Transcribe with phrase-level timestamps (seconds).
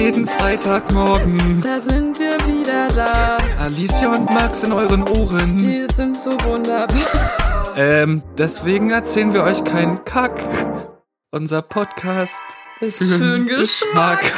[0.00, 1.60] jeden Freitagmorgen.
[1.60, 3.36] Da sind wir wieder da.
[3.58, 5.58] Alicia und Max in euren Ohren.
[5.58, 6.96] Die sind so wunderbar.
[7.76, 10.40] Ähm, deswegen erzählen wir euch keinen Kack.
[11.32, 12.40] Unser Podcast
[12.80, 14.32] Ist für den Geschmack.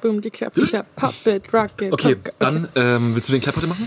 [0.00, 1.92] Boom, die Klappe, Klappe, Pop it, rock it.
[1.92, 3.86] Okay, pop- dann ähm, willst du den Clap heute machen?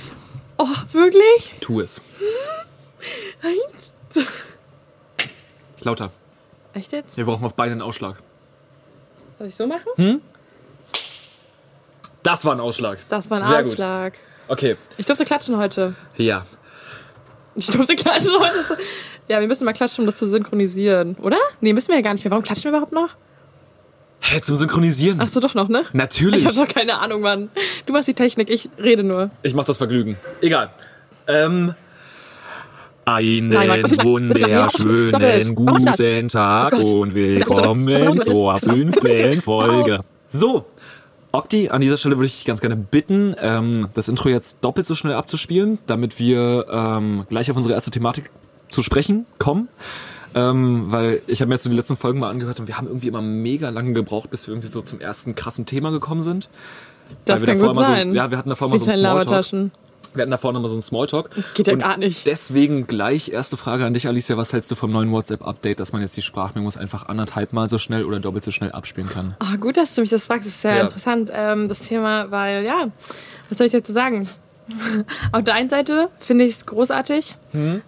[0.59, 1.55] Oh, wirklich?
[1.59, 2.01] Tu es.
[3.41, 3.93] Eins.
[5.81, 6.11] Lauter.
[6.73, 7.17] Echt jetzt?
[7.17, 8.17] Wir brauchen auf beide einen Ausschlag.
[9.39, 9.89] Soll ich so machen?
[9.95, 10.21] Hm?
[12.23, 12.99] Das war ein Ausschlag.
[13.09, 13.71] Das war ein Sehr gut.
[13.73, 14.13] Ausschlag.
[14.47, 15.95] Okay, Ich durfte klatschen heute.
[16.17, 16.45] ja.
[17.55, 18.77] Ich durfte klatschen heute.
[19.27, 21.37] Ja, wir müssen mal klatschen, um das zu synchronisieren, oder?
[21.61, 22.31] Nee, müssen wir ja gar nicht mehr.
[22.31, 23.09] Warum klatschen wir überhaupt noch?
[24.21, 25.19] Hä, zum Synchronisieren?
[25.21, 25.83] Ach so, doch noch, ne?
[25.93, 26.41] Natürlich.
[26.41, 27.51] Ich habe doch keine Ahnung, Mann.
[27.85, 29.29] Du machst die Technik, ich rede nur.
[29.43, 30.17] Ich mach das Vergnügen.
[30.41, 30.71] Egal.
[31.27, 31.75] Ähm.
[34.47, 37.89] Ja, wunderschönen guten Tag Oh und willkommen
[38.21, 39.99] zur fünften Folge.
[40.29, 40.65] So,
[41.33, 44.87] Okti, an dieser Stelle würde ich dich ganz gerne bitten, ähm, das Intro jetzt doppelt
[44.87, 48.29] so schnell abzuspielen, damit wir ähm, gleich auf unsere erste Thematik
[48.71, 49.67] zu sprechen kommen.
[50.35, 52.87] Ähm, weil ich habe mir jetzt so die letzten Folgen mal angehört und wir haben
[52.87, 56.49] irgendwie immer mega lange gebraucht, bis wir irgendwie so zum ersten krassen Thema gekommen sind.
[57.25, 58.09] Das kann gut sein.
[58.11, 59.71] So, ja, wir hatten davor mal so einen deinen Smalltalk.
[60.13, 61.29] Wir hatten davor nochmal so einen Smalltalk.
[61.55, 62.27] Geht ja gar nicht.
[62.27, 64.37] Deswegen gleich erste Frage an dich, Alicia.
[64.37, 67.77] Was hältst du vom neuen WhatsApp-Update, dass man jetzt die Sprachmemos einfach anderthalb Mal so
[67.77, 69.35] schnell oder doppelt so schnell abspielen kann?
[69.39, 70.45] Ah, gut, dass du mich das fragst.
[70.45, 70.81] Das ist sehr Ja.
[70.83, 72.87] interessant, ähm, das Thema, weil, ja,
[73.49, 74.27] was soll ich dazu sagen?
[75.31, 77.35] Auf der einen Seite finde ich es großartig.
[77.51, 77.81] Hm?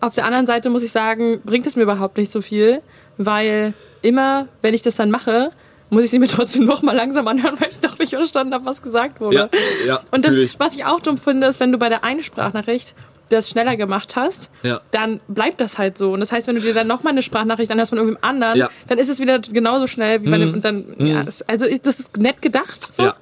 [0.00, 2.82] Auf der anderen Seite muss ich sagen, bringt es mir überhaupt nicht so viel,
[3.16, 5.50] weil immer, wenn ich das dann mache,
[5.90, 8.64] muss ich sie mir trotzdem noch mal langsam anhören, weil ich doch nicht verstanden habe,
[8.66, 9.36] was gesagt wurde.
[9.36, 9.48] Ja,
[9.86, 12.94] ja, Und das, was ich auch dumm finde, ist, wenn du bei der einen Sprachnachricht
[13.30, 14.80] das schneller gemacht hast, Ja.
[14.90, 16.12] dann bleibt das halt so.
[16.12, 18.70] Und das heißt, wenn du dir dann nochmal eine Sprachnachricht anhörst von irgendeinem anderen, Ja.
[18.88, 22.00] dann ist es wieder genauso schnell wie bei dem, und dann, ja, es- also das
[22.00, 23.02] ist nett gedacht, so.
[23.04, 23.16] Ja.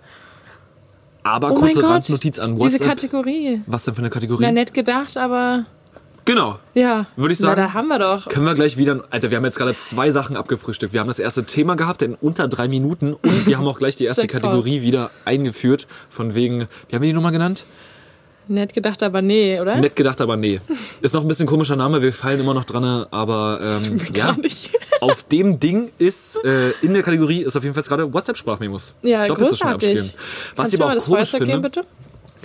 [1.25, 2.89] Aber Oh kurze Randnotiz an diese WhatsApp.
[2.89, 3.63] Kategorie.
[3.67, 4.45] Was denn für eine Kategorie?
[4.45, 5.65] Na, nett gedacht, aber
[6.27, 6.59] Genau.
[6.75, 7.07] ja.
[7.17, 7.63] Würde ich Na, sagen.
[7.63, 8.29] da haben wir doch.
[8.29, 10.93] Können wir gleich wieder, Alter, wir haben jetzt gerade zwei Sachen abgefrühstückt.
[10.93, 13.97] Wir haben das erste Thema gehabt in unter drei Minuten und wir haben auch gleich
[13.97, 14.27] die erste.
[14.27, 15.87] Kategorie wieder eingeführt.
[16.11, 17.65] Von wegen, wie haben wir die Nummer genannt?
[18.49, 19.77] Nett gedacht, aber nee, oder?
[19.77, 20.61] Nett gedacht, aber nee.
[21.01, 24.37] Ist noch ein bisschen komischer Name, wir fallen immer noch dran, aber ähm, ja.
[25.01, 28.95] Auf dem Ding ist, äh, in der Kategorie ist auf jeden Fall gerade WhatsApp-Sprachmemos.
[29.03, 29.99] Ja, Doppelt so schnell großartig.
[29.99, 30.13] abspielen.
[30.15, 31.85] Was Kannst ich aber auch das komisch finde, bitte?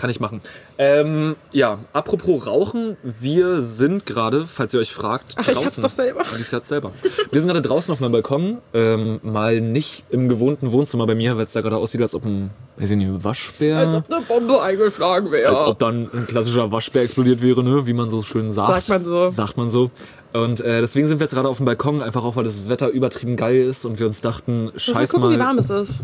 [0.01, 0.41] Kann ich machen.
[0.79, 5.66] Ähm, ja, apropos Rauchen, wir sind gerade, falls ihr euch fragt, Ach, ich draußen.
[5.66, 6.23] hab's doch selber.
[6.39, 6.91] Ich hab's selber.
[7.31, 11.38] Wir sind gerade draußen auf meinem Balkon, ähm, mal nicht im gewohnten Wohnzimmer bei mir,
[11.38, 14.22] weil es da gerade aussieht, als ob ein, weiß ich nicht, Waschbär, Als ob eine
[14.25, 15.51] Bombe eingeschlagen wäre.
[15.56, 17.85] als ob dann ein klassischer Waschbär explodiert wäre, ne?
[17.85, 18.68] wie man so schön sagt.
[18.68, 19.29] Sagt man so.
[19.29, 19.91] Sagt man so.
[20.33, 22.89] Und äh, deswegen sind wir jetzt gerade auf dem Balkon, einfach auch, weil das Wetter
[22.89, 25.35] übertrieben geil ist und wir uns dachten, Muss mal gucken, mal.
[25.35, 26.00] wie warm es ist.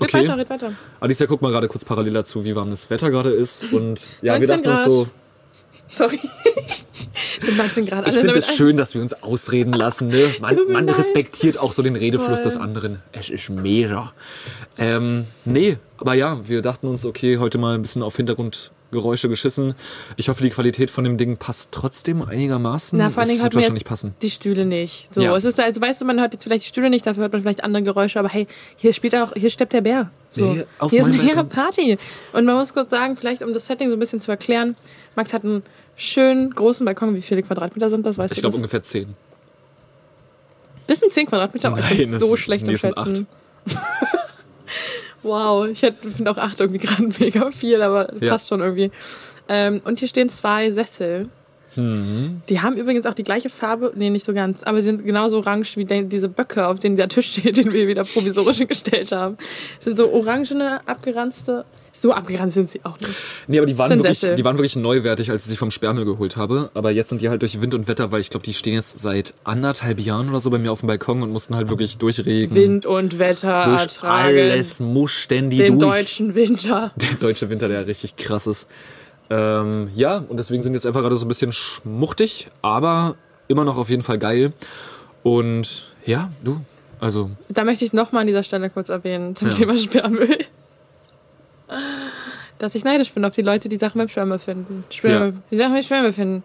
[0.00, 0.20] Red Okay.
[0.28, 0.72] weiter, red weiter.
[1.00, 3.72] Alicia, guck mal gerade kurz parallel dazu, wie warm das Wetter gerade ist.
[3.72, 4.92] Und ja, wir 19 dachten uns Grad.
[4.92, 5.08] so,
[5.88, 6.18] Sorry.
[7.40, 8.06] Sind 19 Grad.
[8.08, 10.08] ich finde es schön, dass wir uns ausreden lassen.
[10.08, 10.28] Ne?
[10.40, 12.50] Man, man respektiert auch so den Redefluss Voll.
[12.52, 13.02] des anderen.
[13.12, 14.12] Es ist mega.
[14.76, 18.18] Ähm, nee, aber ja, wir dachten uns, okay, heute mal ein bisschen auf
[18.90, 19.74] Hintergrundgeräusche geschissen.
[20.16, 22.98] Ich hoffe, die Qualität von dem Ding passt trotzdem einigermaßen.
[22.98, 24.14] Na, vor allen Es Dingen hört man wahrscheinlich jetzt passen.
[24.22, 25.12] die Stühle nicht.
[25.12, 25.36] So, Ja.
[25.36, 27.42] es ist also, weißt du, man hört jetzt vielleicht die Stühle nicht, dafür hört man
[27.42, 28.46] vielleicht andere Geräusche, aber hey,
[28.76, 30.10] hier spielt auch, hier steppt der Bär.
[30.30, 30.52] So.
[30.54, 31.42] Nee, hier ist mega.
[31.42, 31.98] Party.
[32.32, 34.74] Und man muss kurz sagen, vielleicht um das Setting so ein bisschen zu erklären,
[35.16, 35.62] Max hat einen
[35.96, 37.14] schönen großen Balkon.
[37.14, 38.18] Wie viele Quadratmeter sind das?
[38.18, 39.14] Weißt Ich glaube ungefähr zehn.
[40.86, 41.74] Das sind 10 Quadratmeter.
[41.74, 43.26] Oh, ich bin so schlecht im Schätzen.
[45.28, 48.30] wow, ich finde auch 8 irgendwie gerade mega viel, aber Ja.
[48.32, 48.90] passt schon irgendwie.
[49.48, 51.28] Ähm, und hier stehen zwei Sessel.
[51.76, 52.42] Mhm.
[52.48, 55.36] Die haben übrigens auch die gleiche Farbe, nee, nicht so ganz, aber sie sind genauso
[55.38, 59.12] orange wie de- diese Böcke, auf denen der Tisch steht, den wir wieder provisorisch gestellt
[59.12, 59.36] haben.
[59.76, 61.64] Das sind so orangene, abgeranzte.
[62.00, 63.12] So abgeranzt sind sie auch nicht.
[63.46, 66.36] Nee, aber die waren, wirklich, die waren wirklich neuwertig, als ich sie vom Sperrmüll geholt
[66.36, 66.70] habe.
[66.74, 68.98] Aber jetzt sind die halt durch Wind und Wetter, weil ich glaube, die stehen jetzt
[68.98, 72.54] seit anderthalb Jahren oder so bei mir auf dem Balkon und mussten halt wirklich durchregen.
[72.54, 74.38] Wind und Wetter Durch ertragen.
[74.38, 75.92] Alles muss die den durch.
[75.92, 76.92] deutschen Winter.
[76.96, 78.68] Der deutsche Winter, der richtig krass ist.
[79.30, 83.16] Ähm, ja, und deswegen sind jetzt einfach gerade so ein bisschen schmuchtig, aber
[83.48, 84.52] immer noch auf jeden Fall geil.
[85.22, 86.60] Und ja, du,
[87.00, 89.54] also Da möchte ich nochmal an dieser Stelle kurz erwähnen zum Ja.
[89.54, 90.38] Thema Sperrmüll.
[92.58, 94.84] Dass ich neidisch bin auf die Leute, die Sachen beim Sperrmüll finden.
[94.90, 95.42] Sperrmüll, Ja.
[95.50, 96.42] Die Sachen beim Sperrmüll finden.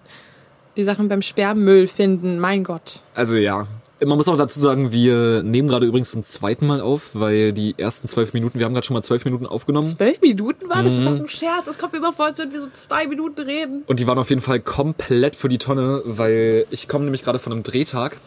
[0.77, 2.39] Die Sachen beim Sperrmüll finden.
[2.39, 3.01] Mein Gott.
[3.15, 3.67] Also ja.
[4.05, 7.73] Man muss auch dazu sagen, wir nehmen gerade übrigens zum zweiten Mal auf, weil die
[7.77, 9.87] ersten zwölf Minuten, wir haben gerade schon mal zwölf Minuten aufgenommen.
[9.87, 10.93] Zwölf Minuten war das?
[10.95, 11.05] Ist Mhm.
[11.05, 11.65] doch ein Scherz.
[11.65, 13.83] Das kommt mir immer vor, als würden wir so zwei Minuten reden.
[13.87, 17.39] Und die waren auf jeden Fall komplett für die Tonne, weil ich komme nämlich gerade
[17.39, 18.17] von einem Drehtag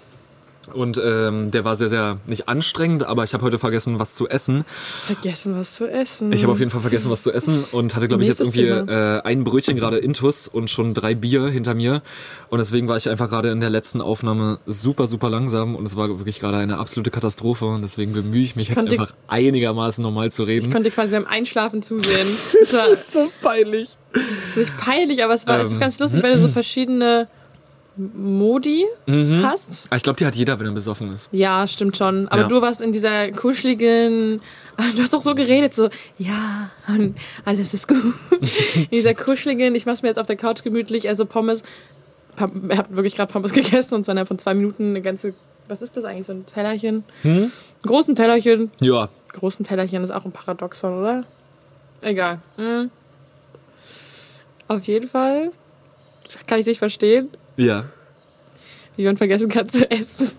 [0.74, 4.28] Und ähm, der war sehr, sehr nicht anstrengend, aber ich habe heute vergessen, was zu
[4.28, 4.64] essen.
[5.06, 6.32] Vergessen, was zu essen.
[6.32, 8.66] Ich habe auf jeden Fall vergessen, was zu essen und hatte, glaube ich, jetzt irgendwie
[8.68, 12.02] äh, ein Brötchen gerade intus und schon drei Bier hinter mir.
[12.48, 15.96] Und deswegen war ich einfach gerade in der letzten Aufnahme super, super langsam und es
[15.96, 17.66] war wirklich gerade eine absolute Katastrophe.
[17.66, 20.66] Und deswegen bemühe ich mich jetzt konnte- einfach einigermaßen normal zu reden.
[20.66, 22.26] Ich konnte quasi beim Einschlafen zusehen.
[22.60, 23.90] Das war das ist so peinlich.
[24.12, 25.80] das ist nicht peinlich, aber es war es ist Ähm.
[25.80, 27.28] ganz lustig, weil du so verschiedene
[27.96, 28.84] Modi
[29.42, 29.86] hast.
[29.90, 31.28] Ah, Ich glaube, die hat jeder, wenn er besoffen ist.
[31.32, 32.28] Ja, stimmt schon.
[32.28, 32.48] Aber Ja.
[32.48, 34.40] du warst in dieser kuscheligen,
[34.96, 35.88] du hast auch so geredet, so,
[36.18, 36.70] ja,
[37.44, 38.14] alles ist gut.
[38.74, 41.62] in dieser kuscheligen, ich mach's mir jetzt auf der Couch gemütlich, also Pommes.
[42.36, 45.32] Ich habe wirklich gerade Pommes gegessen und zwar innerhalb von zwei Minuten eine ganze,
[45.68, 47.02] was ist das eigentlich, so ein Tellerchen?
[47.22, 47.44] Hm?
[47.44, 47.50] Ein
[47.86, 48.70] großen Tellerchen.
[48.80, 51.24] Ja, Großen Tellerchen ist auch ein Paradoxon, oder?
[52.00, 52.40] Egal.
[52.56, 52.90] Mhm.
[54.68, 55.50] Auf jeden Fall
[56.46, 57.84] kann ich dich verstehen, ja.
[58.96, 60.32] wie man vergessen kann zu essen.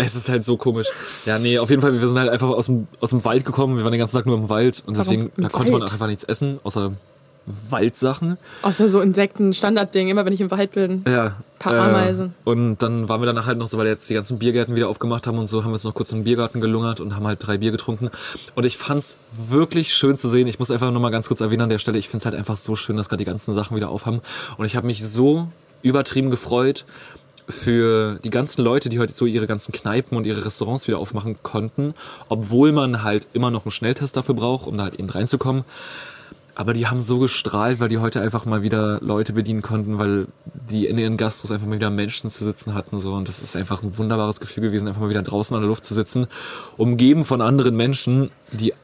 [0.00, 0.86] Es ist halt so komisch.
[1.26, 3.76] Ja, nee, auf jeden Fall, wir sind halt einfach aus dem, aus dem Wald gekommen.
[3.76, 5.80] Wir waren den ganzen Tag nur im Wald und Warum deswegen, im da konnte man
[5.80, 5.90] Wald?
[5.90, 6.92] auch einfach nichts essen, außer
[7.70, 8.38] Waldsachen.
[8.62, 11.04] Außer so Insekten, Standardding, immer wenn ich im Wald bin.
[11.06, 11.36] Ja.
[11.58, 12.34] Paar Ameisen.
[12.44, 15.26] und dann waren wir danach halt noch so, weil jetzt die ganzen Biergärten wieder aufgemacht
[15.26, 17.44] haben und so, haben wir uns noch kurz in den Biergarten gelungert und haben halt
[17.44, 18.10] drei Bier getrunken.
[18.54, 20.46] Und ich fand's wirklich schön zu sehen.
[20.46, 22.56] Ich muss einfach nur mal ganz kurz erwähnen an der Stelle, ich find's halt einfach
[22.56, 24.20] so schön, dass gerade die ganzen Sachen wieder aufhaben.
[24.56, 25.48] Und ich habe mich so
[25.82, 26.84] übertrieben gefreut
[27.48, 31.36] für die ganzen Leute, die heute so ihre ganzen Kneipen und ihre Restaurants wieder aufmachen
[31.42, 31.94] konnten,
[32.28, 35.64] obwohl man halt immer noch einen Schnelltest dafür braucht, um da halt eben reinzukommen.
[36.54, 40.26] Aber die haben so gestrahlt, weil die heute einfach mal wieder Leute bedienen konnten, weil
[40.44, 43.54] die in ihren Gastros einfach mal wieder Menschen zu sitzen hatten so und das ist
[43.54, 46.26] einfach ein wunderbares Gefühl gewesen, einfach mal wieder draußen an der Luft zu sitzen,
[46.76, 48.74] umgeben von anderen Menschen, die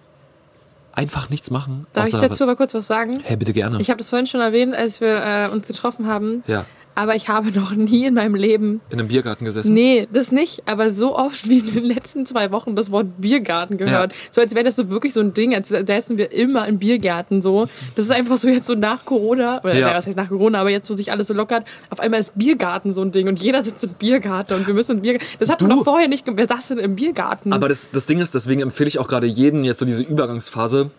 [0.93, 1.87] einfach nichts machen.
[1.93, 3.21] Darf ich dazu aber kurz was sagen?
[3.25, 3.81] Hey, bitte gerne.
[3.81, 6.45] Ich habe das vorhin schon erwähnt, als wir äh, uns getroffen haben.
[6.47, 9.75] ja, Aber ich habe noch nie in meinem Leben, in einem Biergarten gesessen.
[9.75, 13.79] nee, das nicht, aber so oft wie in den letzten zwei Wochen das Wort Biergarten
[13.79, 14.13] gehört.
[14.13, 14.19] Ja.
[14.31, 17.43] So als wäre das so wirklich so ein Ding, als säßen wir immer in Biergärten
[17.43, 17.67] so.
[17.97, 19.95] Das ist einfach so jetzt so nach Corona, oder Ja.
[19.95, 22.93] was heißt nach Corona, aber jetzt, wo sich alles so lockert, auf einmal ist Biergarten
[22.93, 25.27] so ein Ding und jeder sitzt im Biergarten und wir müssen im Biergarten.
[25.41, 27.53] Das wir Du- doch vorher nicht, wer saß denn im Biergarten?
[27.53, 30.91] Aber das, das Ding ist, deswegen empfehle ich auch gerade jeden jetzt so diese Übergangsphase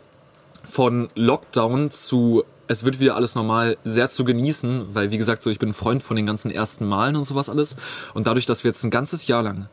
[0.63, 5.49] von Lockdown zu es wird wieder alles normal sehr zu genießen, weil wie gesagt, so
[5.49, 7.75] ich bin Freund von den ganzen ersten Malen und sowas alles.
[8.13, 9.69] Und dadurch, dass wir jetzt ein ganzes Jahr lang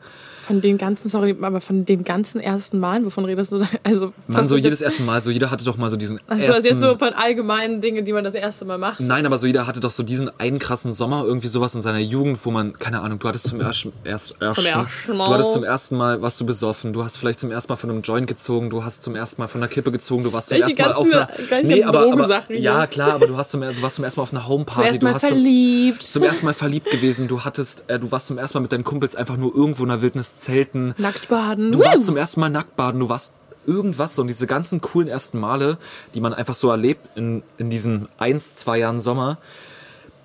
[0.46, 3.68] Von den ganzen, sorry, aber von den ganzen ersten Malen, wovon redest du da?
[3.84, 6.52] Also, man so jedes erste Mal, so jeder hatte doch mal so diesen Achso, ersten
[6.52, 9.00] also jetzt so von allgemeinen Dingen, die man das erste Mal macht.
[9.00, 12.00] Nein, aber so jeder hatte doch so diesen einen krassen Sommer, irgendwie sowas in seiner
[12.00, 15.26] Jugend, wo man, keine Ahnung, du hattest zum ersten, erst, ersten, ersten Mal.
[15.28, 17.90] du hattest zum ersten Mal, warst du besoffen, du hast vielleicht zum ersten Mal von
[17.90, 20.60] einem Joint gezogen, du hast zum ersten Mal von einer Kippe gezogen, du warst zum
[20.60, 21.28] ersten Mal auf einer,
[21.62, 24.32] nee, aber, aber, ja, klar, aber du hast zum, du warst zum ersten Mal auf
[24.32, 26.02] einer Homeparty, Zuerst du mal hast zum, verliebt.
[26.02, 28.84] zum ersten Mal verliebt gewesen, du hattest, äh, du warst zum ersten Mal mit deinen
[28.84, 31.72] Kumpels einfach nur irgendwo in der Wildnis zelten, Nackt baden.
[31.72, 31.84] Du Woo!
[31.84, 33.34] warst zum ersten Mal nackt baden, du warst
[33.66, 35.78] irgendwas so und diese ganzen coolen ersten Male,
[36.14, 39.38] die man einfach so erlebt in, in diesen eins, zwei Jahren Sommer,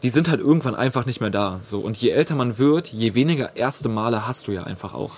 [0.04, 1.59] die sind halt irgendwann einfach nicht mehr da.
[1.62, 5.13] So und je älter man wird, je weniger erste Male hast du ja einfach auch.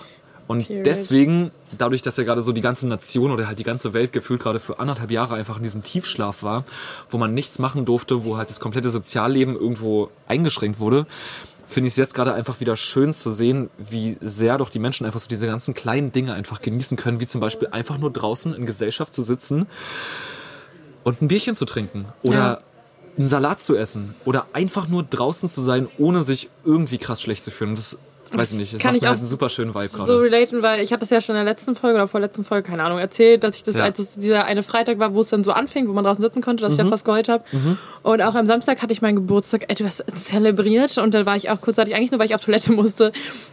[0.50, 0.84] Und Period.
[0.84, 4.42] deswegen, dadurch, dass ja gerade so die ganze Nation oder halt die ganze Welt gefühlt
[4.42, 6.64] gerade für anderthalb Jahre einfach in diesem Tiefschlaf war,
[7.08, 11.06] wo man nichts machen durfte, wo halt das komplette Sozialleben irgendwo eingeschränkt wurde,
[11.70, 15.06] finde ich es jetzt gerade einfach wieder schön zu sehen, wie sehr doch die Menschen
[15.06, 18.52] einfach so diese ganzen kleinen Dinge einfach genießen können, wie zum Beispiel einfach nur draußen
[18.54, 19.66] in Gesellschaft zu sitzen
[21.04, 22.60] und ein Bierchen zu trinken oder Ja.
[23.16, 27.44] einen Salat zu essen oder einfach nur draußen zu sein, ohne sich irgendwie krass schlecht
[27.44, 27.70] zu fühlen.
[27.70, 27.98] Und das
[28.32, 30.04] weiß ich nicht, das kann ich mir halt auch einen super schönen Vibe gerade.
[30.06, 32.68] so relaten, weil ich hatte das ja schon in der letzten Folge oder vorletzten Folge,
[32.70, 33.84] keine Ahnung, erzählt, dass ich das, Ja.
[33.84, 36.40] als es dieser eine Freitag war, wo es dann so anfing, wo man draußen sitzen
[36.42, 36.84] konnte, dass ich Mhm.
[36.86, 37.42] ja fast geheult habe.
[38.02, 41.60] Und auch am Samstag hatte ich meinen Geburtstag etwas zelebriert und dann war ich auch
[41.60, 43.12] kurzzeitig, eigentlich nur, weil ich auf Toilette musste,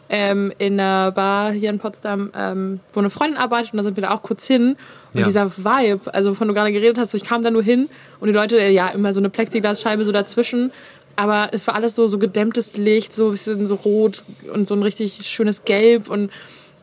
[0.09, 3.97] ähm, in einer Bar hier in Potsdam, ähm, wo eine Freundin arbeitet und da sind
[3.97, 4.77] wir da auch kurz hin.
[5.13, 5.25] Und Ja.
[5.25, 8.27] dieser Vibe, also wovon du gerade geredet hast, so ich kam da nur hin und
[8.27, 10.71] die Leute, ja, immer so eine Plexiglasscheibe so dazwischen.
[11.17, 14.75] Aber es war alles so, so gedämmtes Licht, so ein bisschen so rot und so
[14.75, 16.31] ein richtig schönes Gelb und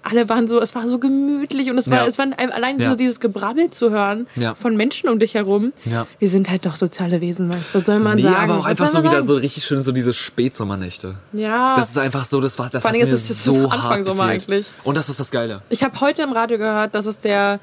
[0.06, 2.06] alle waren so, es war so gemütlich und es war, Ja.
[2.06, 2.90] es war allein Ja.
[2.90, 4.54] so dieses Gebrabbel zu hören Ja.
[4.54, 5.72] von Menschen um dich herum.
[5.86, 6.06] Ja.
[6.18, 8.50] Wir sind halt doch soziale Wesen, weißt du, was soll man Nee, sagen?
[8.50, 9.26] aber auch Was einfach so wieder sagen?
[9.28, 11.14] so richtig schön so diese Spätsommernächte.
[11.32, 11.76] Ja.
[11.78, 14.66] Das ist einfach so, das war das Vor mir ist es- so Anfang Sommer eigentlich.
[14.82, 15.62] Und das ist das Geile.
[15.70, 17.58] Ich habe heute im Radio gehört, dass es der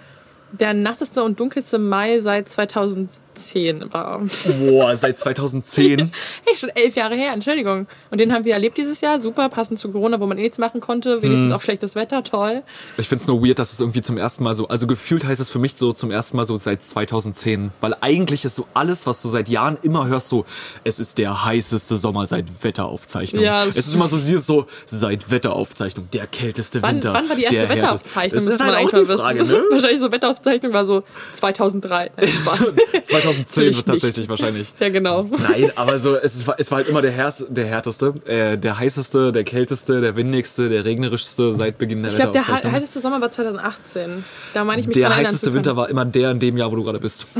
[0.52, 4.22] der nasseste und dunkelste Mai seit 2010 war.
[4.60, 6.12] Boah, seit 2010.
[6.46, 7.88] Hey, schon elf Jahre her, Entschuldigung.
[8.10, 9.22] Und den haben wir erlebt dieses Jahr.
[9.22, 11.22] Super, passend zu Corona, wo man eh nichts machen konnte.
[11.22, 12.64] Wenigstens auch schlechtes Wetter, toll.
[12.98, 15.50] Ich find's nur weird, dass es irgendwie zum ersten Mal so, also gefühlt heißt es
[15.50, 17.72] für mich so zum ersten Mal so seit 2010.
[17.80, 20.46] Weil eigentlich ist so alles, was du seit Jahren immer hörst, so,
[20.84, 23.44] es ist der heißeste Sommer seit Wetteraufzeichnung.
[23.44, 27.14] Ja, es ist immer so, dieses so, seit Wetteraufzeichnung, der kälteste Wann, Winter.
[27.14, 28.46] wann war die erste Wetteraufzeichnung?
[28.46, 29.58] Das ist müsste halt man auch eigentlich die mal Frage, wissen.
[29.58, 29.64] ne?
[29.72, 32.12] Wahrscheinlich so Wetteraufzeichnung war so 2003.
[32.16, 32.74] Nein, Spaß.
[33.04, 34.30] 2010 Natürlich wird tatsächlich nicht.
[34.30, 34.74] wahrscheinlich.
[34.80, 35.24] ja, genau.
[35.24, 38.78] Nein, aber so, es war, es war halt immer der, Härte, der härteste, äh, der
[38.80, 43.22] heißeste, der kälteste, der windigste, der regnerischste seit Beginn der Ich glaube, der heißeste Sommer
[43.22, 44.24] war 2018.
[44.54, 45.54] Da meine ich mich Der heißeste.
[45.54, 47.28] Winter war immer der in dem Jahr, wo du gerade bist.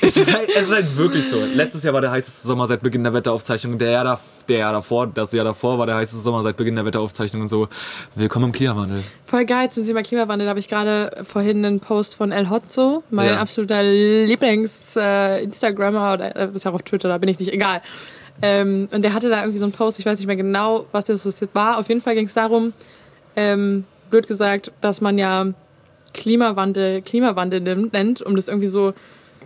[0.00, 1.44] es, ist halt, es ist halt wirklich so.
[1.44, 3.78] Letztes Jahr war der heißeste Sommer seit Beginn der Wetteraufzeichnung.
[3.78, 6.76] Der Jahr, da, der Jahr davor, das Jahr davor war der heißeste Sommer seit Beginn
[6.76, 7.68] der Wetteraufzeichnung und so.
[8.14, 9.02] Willkommen im Klimawandel.
[9.24, 10.46] Voll geil zum Thema Klimawandel.
[10.46, 13.40] Da habe ich gerade vorhin einen Post von El Hotzo, mein Ja.
[13.40, 17.82] absoluter Lieblings-Instagrammer, oder äh, ist ja auch auf Twitter, da bin ich nicht, egal.
[18.40, 21.04] Ähm, und der hatte da irgendwie so einen Post, ich weiß nicht mehr genau, was
[21.04, 21.78] das jetzt war.
[21.78, 22.72] Auf jeden Fall ging es darum,
[23.36, 25.46] ähm, blöd gesagt, dass man ja
[26.12, 28.94] Klimawandel, Klimawandel nennt, um das irgendwie so,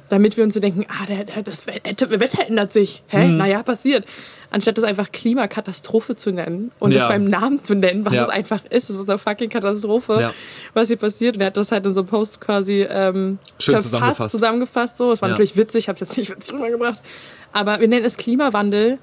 [0.09, 3.03] damit wir uns so denken, ah, der, der, das Wetter Wetter ändert sich.
[3.09, 3.27] Hä?
[3.27, 3.37] Hm.
[3.37, 4.07] Naja, passiert.
[4.51, 7.09] Anstatt das einfach Klimakatastrophe zu nennen und es Ja.
[7.09, 8.23] beim Namen zu nennen, was Ja.
[8.25, 8.89] es einfach ist.
[8.91, 10.33] Es ist eine fucking Katastrophe, Ja.
[10.75, 11.35] was hier passiert.
[11.37, 14.31] Und er hat das halt in so einem Post quasi ähm, Schön verfasst, zusammengefasst.
[14.33, 14.97] zusammengefasst.
[14.97, 15.13] So.
[15.13, 17.01] Es war natürlich witzig, ich habe es jetzt nicht witzig rübergebracht.
[17.53, 18.99] Aber wir nennen es Klimawandel.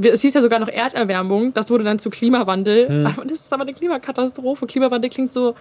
[0.00, 2.88] Es hieß ja sogar noch Erderwärmung, das wurde dann zu Klimawandel.
[2.88, 3.06] Hm.
[3.06, 4.66] Aber das ist aber eine Klimakatastrophe.
[4.66, 5.54] Klimawandel klingt so,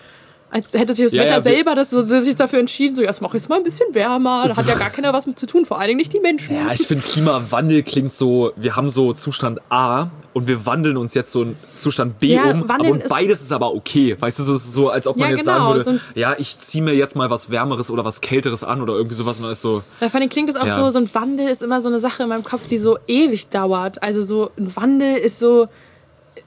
[0.51, 3.22] als hätte sich das Ja, Wetter ja, selber das, so, sich dafür entschieden, so, jetzt
[3.22, 4.46] mach ich es mal ein bisschen wärmer.
[4.48, 6.55] Da hat ja gar keiner was mit zu tun, vor allen Dingen nicht die Menschen.
[6.55, 11.13] Ja, ich finde Klimawandel klingt so, wir haben so Zustand A und wir wandeln uns
[11.13, 12.70] jetzt so in Zustand B Ja, um.
[12.70, 14.15] Aber und beides ist aber okay.
[14.20, 16.58] Weißt du, so, so als ob man Ja, jetzt genau, sagen würde, so ja, ich
[16.58, 19.53] ziehe mir jetzt mal was Wärmeres oder was Kälteres an oder irgendwie sowas und dann
[19.53, 20.75] ist so, Da fand ich, klingt es auch Ja.
[20.75, 23.48] so, so ein Wandel ist immer so eine Sache in meinem Kopf, die so ewig
[23.50, 24.03] dauert.
[24.03, 25.67] Also so ein Wandel ist so,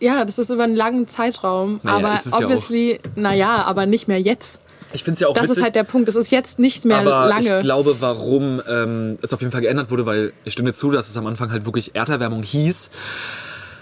[0.04, 1.80] ja, das ist über einen langen Zeitraum.
[1.82, 4.61] Naja, aber es ja obviously, naja, aber nicht mehr jetzt.
[4.92, 5.56] ich finde es ja auch Das witzig.
[5.58, 6.08] ist halt der Punkt.
[6.08, 7.58] Das ist jetzt nicht mehr aber lange.
[7.58, 11.08] ich glaube, warum ähm, es auf jeden Fall geändert wurde, weil ich stimme zu, dass
[11.08, 12.90] es am Anfang halt wirklich Erderwärmung hieß.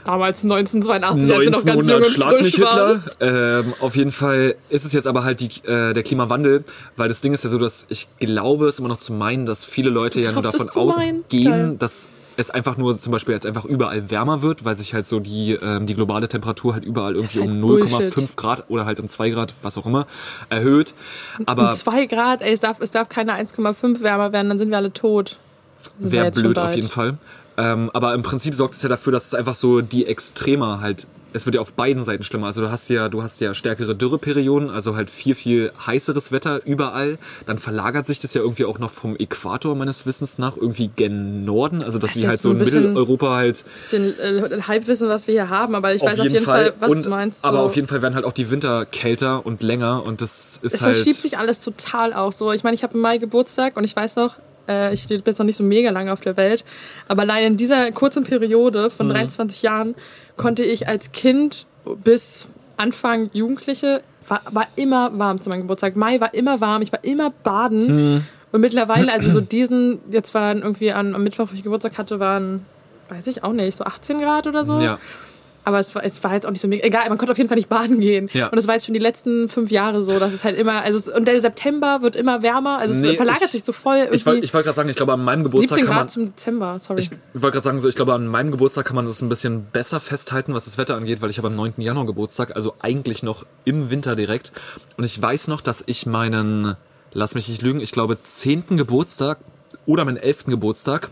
[0.05, 3.03] Damals 1982, als wir noch ganz jung 1900 und schlag mich frisch waren.
[3.21, 3.59] Hitler.
[3.61, 6.65] Ähm, auf jeden Fall ist es jetzt aber halt die, äh, der Klimawandel,
[6.97, 9.65] weil das Ding ist ja so, dass ich glaube es immer noch zu meinen, dass
[9.65, 13.65] viele Leute ja nur davon es ausgehen, dass es einfach nur zum Beispiel jetzt einfach
[13.65, 17.41] überall wärmer wird, weil sich halt so die, ähm, die globale Temperatur halt überall irgendwie
[17.41, 18.15] halt um Bullshit.
[18.15, 20.07] 0,5 Grad oder halt um 2 Grad, was auch immer,
[20.49, 20.95] erhöht.
[21.47, 24.71] Aber Um zwei Grad, ey, es darf, es darf keine 1,5 wärmer werden, dann sind
[24.71, 25.39] wir alle tot.
[25.99, 27.19] Wäre blöd auf jeden Fall.
[27.57, 31.07] Ähm, aber im Prinzip sorgt es ja dafür, dass es einfach so die Extremer halt,
[31.33, 32.47] es wird ja auf beiden Seiten schlimmer.
[32.47, 36.65] Also du hast ja, du hast ja stärkere Dürreperioden, also halt viel, viel heißeres Wetter
[36.65, 37.19] überall.
[37.47, 41.45] Dann verlagert sich das ja irgendwie auch noch vom Äquator meines Wissens nach irgendwie gen
[41.45, 41.83] Norden.
[41.83, 45.49] Also dass Das wir halt so in Mitteleuropa halt Bisschen äh, Halbwissen, was wir hier
[45.49, 47.45] haben, aber ich weiß auf jeden Fall, was und, du meinst.
[47.45, 47.65] Aber so.
[47.65, 50.83] auf jeden Fall werden halt auch die Winter kälter und länger und das ist Es
[50.83, 50.97] halt.
[50.97, 52.53] verschiebt sich alles total auch so.
[52.53, 54.37] Ich meine, ich habe im Mai Geburtstag und ich weiß noch,
[54.69, 56.65] äh, ich lebe jetzt noch nicht so mega lange auf der Welt,
[57.09, 59.13] aber allein in dieser kurzen Periode von Mhm.
[59.13, 59.95] 23 Jahren
[60.37, 61.67] konnte ich als Kind
[62.05, 65.97] bis Anfang Jugendliche, war, war immer warm zu meinem Geburtstag.
[65.97, 68.15] Mai war immer warm, ich war immer baden.
[68.15, 68.25] Mhm.
[68.53, 72.21] Und mittlerweile, also so diesen, jetzt waren irgendwie an, am Mittwoch, wo ich Geburtstag hatte,
[72.21, 72.65] waren,
[73.09, 74.81] weiß ich auch nicht, so 18 Grad oder so.
[74.81, 74.99] ja.
[75.65, 76.85] Aber es war, es war jetzt auch nicht so mega.
[76.85, 78.29] Egal, man konnte auf jeden Fall nicht baden gehen.
[78.33, 78.49] Ja.
[78.49, 80.99] Und es war jetzt schon die letzten fünf Jahre so, dass es halt immer, also
[80.99, 83.97] es, und der September wird immer wärmer, also es Nee, verlagert ich- sich so voll
[83.99, 84.17] irgendwie.
[84.17, 86.03] Ich wollte ich wollt gerade sagen, ich glaube, an meinem Geburtstag 17 kann man.
[86.07, 87.01] Grad zum Dezember, sorry.
[87.01, 89.67] Ich wollte gerade sagen, so, ich glaube, an meinem Geburtstag kann man das ein bisschen
[89.67, 91.75] besser festhalten, was das Wetter angeht, weil ich habe am 9.
[91.79, 94.51] Januar Geburtstag, also eigentlich noch im Winter direkt.
[94.97, 96.75] Und ich weiß noch, dass ich meinen,
[97.13, 98.77] lass mich nicht lügen, ich glaube, 10.
[98.77, 99.39] Geburtstag
[99.87, 100.47] oder meinen 11.
[100.47, 101.09] Geburtstag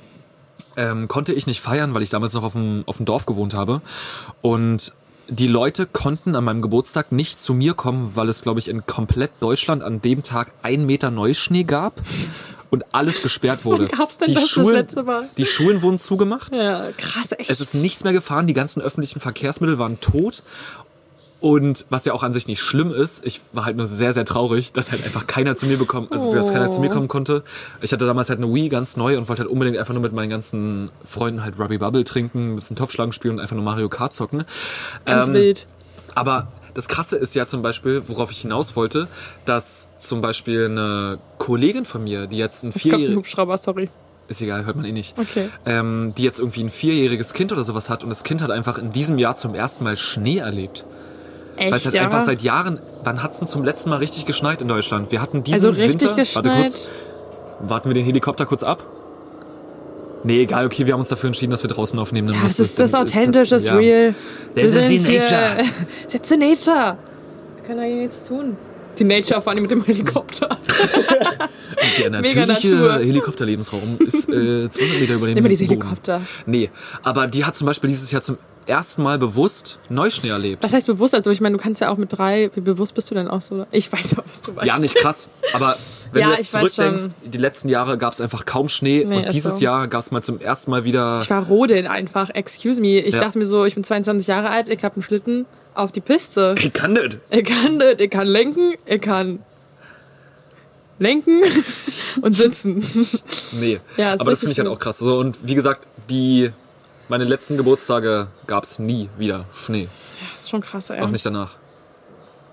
[0.76, 3.54] ähm, konnte ich nicht feiern, weil ich damals noch auf dem, auf dem Dorf gewohnt
[3.54, 3.80] habe.
[4.40, 4.94] Und
[5.30, 8.84] die Leute konnten an meinem Geburtstag nicht zu mir kommen, weil es, glaube ich, in
[8.86, 12.00] komplett Deutschland an dem Tag ein Meter Neuschnee gab
[12.70, 13.88] und alles gesperrt wurde.
[13.90, 15.28] Wann gab's denn die das das Schulen, letzte Mal?
[15.36, 16.54] Die Schulen wurden zugemacht.
[16.56, 17.48] ja, krass, echt.
[17.48, 20.42] Es ist nichts mehr gefahren, die ganzen öffentlichen Verkehrsmittel waren tot.
[21.40, 24.26] Und was ja auch an sich nicht schlimm ist, ich war halt nur sehr, sehr
[24.26, 27.42] traurig, dass halt einfach keiner zu mir bekommen, also dass keiner zu mir kommen konnte.
[27.80, 30.12] Ich hatte damals halt eine Wii ganz neu und wollte halt unbedingt einfach nur mit
[30.12, 33.88] meinen ganzen Freunden halt Ruby Bubble trinken, ein bisschen Topfschlagen spielen und einfach nur Mario
[33.88, 34.44] Kart zocken.
[35.06, 35.66] ganz Ähm, wild.
[36.14, 39.08] aber das Krasse ist ja zum Beispiel, worauf ich hinaus wollte,
[39.46, 43.88] dass zum Beispiel eine Kollegin von mir, die jetzt ein vierjähriges, Hubschrauber, sorry.
[44.28, 45.48] ist egal, hört man eh nicht, Okay.
[45.64, 48.76] ähm, die jetzt irgendwie ein vierjähriges Kind oder sowas hat und das Kind hat einfach
[48.76, 50.84] in diesem Jahr zum ersten Mal Schnee erlebt.
[51.60, 52.02] Echt, Weil es halt ja?
[52.04, 55.12] einfach seit Jahren, wann hat's denn zum letzten Mal richtig geschneit in Deutschland?
[55.12, 56.90] Wir hatten diesen Also richtig Winter, warte kurz, geschneit.
[57.60, 58.82] warten wir den Helikopter kurz ab?
[60.24, 62.28] Nee, egal, okay, wir haben uns dafür entschieden, dass wir draußen aufnehmen.
[62.28, 63.74] Ja, das ist das dann- authentisch, das ja.
[63.74, 64.14] real.
[64.54, 65.64] Das ist die Nature.
[66.12, 66.96] That's the nature.
[67.56, 68.56] Wir können da nichts tun.
[68.98, 70.58] Die Nature vor allem mit dem Helikopter.
[71.98, 72.98] Der natürliche.
[72.98, 75.80] Helikopterlebensraum ist äh, 200 Meter über dem Immer diese Boden.
[75.80, 76.20] Helikopter.
[76.46, 76.70] Nee,
[77.02, 80.62] aber die hat zum Beispiel dieses Jahr zum ersten Mal bewusst Neuschnee erlebt.
[80.62, 81.14] Was heißt bewusst?
[81.14, 83.40] Also ich meine, du kannst ja auch mit drei, wie bewusst bist du denn auch
[83.40, 83.64] so?
[83.70, 84.66] Ich weiß auch, was du meinst.
[84.68, 85.74] Ja, nicht krass, aber
[86.12, 89.32] wenn Ja, du jetzt zurückdenkst, die letzten Jahre gab es einfach kaum Schnee Nee, und
[89.32, 89.64] dieses so.
[89.64, 91.20] Jahr gab es mal zum ersten Mal wieder.
[91.22, 93.00] Ich war rodeln einfach, excuse me.
[93.00, 93.20] Ich Ja.
[93.20, 96.54] dachte mir so, ich bin 22 Jahre alt, ich habe einen Schlitten auf die Piste.
[96.58, 97.18] Ich kann nicht.
[97.30, 99.40] Ich kann das, ich kann lenken, ich kann
[100.98, 101.42] lenken
[102.22, 102.84] und sitzen.
[103.60, 104.98] Nee, Ja, aber das finde ich halt auch krass.
[104.98, 106.50] So, und wie gesagt, die
[107.08, 109.88] meine letzten Geburtstage gab es nie wieder Schnee.
[110.32, 111.00] Das ist schon krass, ey.
[111.00, 111.56] Auch nicht danach.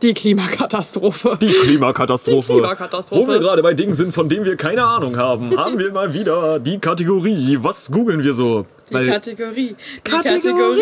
[0.01, 1.37] Die Klimakatastrophe.
[1.41, 2.53] Die Klimakatastrophe.
[2.53, 3.23] Die Klimakatastrophe.
[3.23, 6.13] Wo wir gerade bei Dingen sind, von denen wir keine Ahnung haben, haben wir mal
[6.13, 7.57] wieder die Kategorie.
[7.61, 8.67] Was googeln wir so?
[8.89, 9.75] Die Weil- Kategorie.
[10.05, 10.81] Die Kategorie.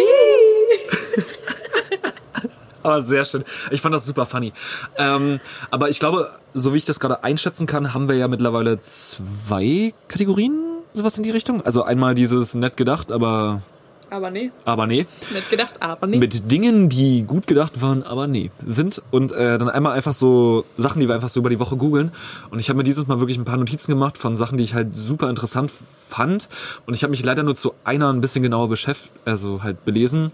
[2.85, 3.43] Aber sehr schön.
[3.71, 4.53] Ich fand das super funny.
[4.97, 5.39] Ähm,
[5.71, 9.95] aber ich glaube, so wie ich das gerade einschätzen kann, haben wir ja mittlerweile zwei
[10.07, 10.53] Kategorien,
[10.93, 11.65] sowas in die Richtung.
[11.65, 13.63] Also einmal dieses nett gedacht, aber,
[14.11, 15.07] Aber nee, aber nee.
[15.33, 16.17] nicht gedacht, aber nee.
[16.17, 19.01] Mit Dingen, die gut gedacht waren, aber nee, sind.
[19.09, 22.11] Und äh, dann einmal einfach so Sachen, die wir einfach so über die Woche googeln.
[22.51, 24.75] Und ich habe mir dieses Mal wirklich ein paar Notizen gemacht von Sachen, die ich
[24.75, 25.71] halt super interessant
[26.07, 26.49] fand.
[26.85, 30.31] Und ich habe mich leider nur zu einer ein bisschen genauer beschäftigt, also halt belesen.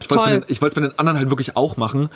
[0.00, 2.08] Ich wollte es mit, den- anderen halt wirklich auch machen,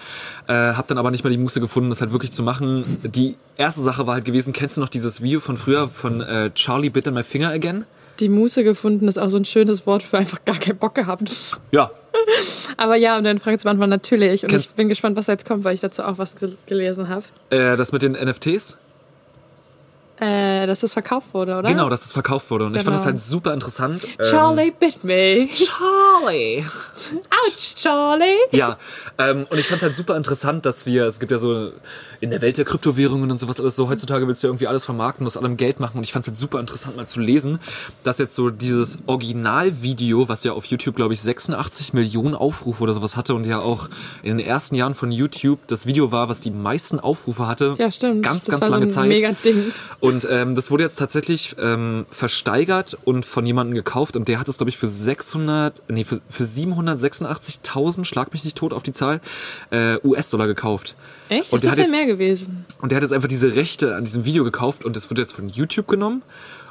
[0.47, 2.85] äh, habe dann aber nicht mehr die Muße gefunden, das halt wirklich zu machen.
[3.03, 6.51] Die erste Sache war halt gewesen, kennst du noch dieses Video von früher von äh,
[6.55, 7.85] Charlie Bit in My Finger Again?
[8.21, 11.33] Die Muße gefunden ist auch so ein schönes Wort für einfach gar keinen Bock gehabt.
[11.73, 11.91] Ja,
[12.77, 14.43] Aber ja, um deine Frage zu beantworten, natürlich.
[14.45, 17.09] Und Kennst- ich bin gespannt, was jetzt kommt, weil ich dazu auch was gel- gelesen
[17.09, 17.25] habe.
[17.51, 18.77] äh, das mit den NFTs.
[20.21, 21.69] Äh, dass das verkauft wurde, oder?
[21.69, 22.67] Genau, dass es verkauft wurde.
[22.67, 22.99] Und ich fand Genau.
[22.99, 24.05] das halt super interessant.
[24.05, 25.49] Ähm, Charlie bit me.
[25.49, 26.63] Charlie.
[27.31, 28.27] Ouch, Charlie.
[28.53, 28.77] Ja,
[29.19, 31.73] ähm, und ich fand es halt super interessant, dass wir, es gibt ja so
[32.21, 35.27] in der Welt der Kryptowährungen und sowas alles so, heutzutage willst du irgendwie alles vermarkten,
[35.27, 37.59] aus allem Geld machen und ich fand es halt super interessant mal zu lesen,
[38.05, 42.95] dass jetzt so dieses Originalvideo, was ja auf YouTube, glaube ich, 86 Millionen Aufrufe oder
[42.95, 43.89] sowas hatte und ja auch
[44.23, 47.75] in den ersten Jahren von YouTube das Video war, was die meisten Aufrufe hatte.
[47.79, 48.23] Ja, stimmt.
[48.23, 49.09] Ganz, das ganz war lange so ein Zeit.
[49.09, 49.73] mega Ding.
[50.03, 54.49] Und ähm, das wurde jetzt tatsächlich ähm, versteigert und von jemandem gekauft und der hat
[54.49, 58.93] es, glaube ich, für 600, nee, für, für 786.000, schlag mich nicht tot auf die
[58.93, 59.21] Zahl,
[59.71, 60.97] äh, US-Dollar gekauft.
[61.29, 61.53] Echt?
[61.53, 62.65] Und der das hat wäre jetzt, mehr gewesen.
[62.81, 65.35] und der hat jetzt einfach diese Rechte an diesem Video gekauft und das wird jetzt
[65.35, 66.23] von YouTube genommen.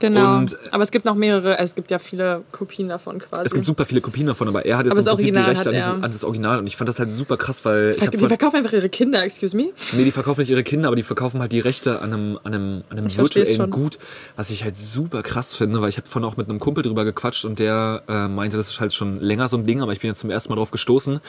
[0.02, 0.38] Genau.
[0.38, 3.46] Und Aber es gibt noch mehrere, also es gibt ja viele Kopien davon quasi.
[3.46, 5.70] es gibt super viele Kopien davon, aber er hat jetzt Aber im Prinzip die Rechte
[5.70, 8.18] an, dieses, an das Original und ich fand das halt super krass, weil hab die
[8.18, 9.72] von, verkaufen einfach ihre Kinder, excuse me.
[9.94, 12.54] Nee, die verkaufen nicht ihre Kinder, aber die verkaufen halt die Rechte an einem, an
[12.54, 13.70] einem, an einem Ich virtuellen.
[13.70, 14.00] Gut,
[14.36, 17.06] was ich halt super krass finde, weil ich habe vorhin auch mit einem Kumpel drüber
[17.06, 20.00] gequatscht und der äh, meinte, das ist halt schon länger so ein Ding, aber ich
[20.00, 21.20] bin jetzt zum ersten Mal drauf gestoßen.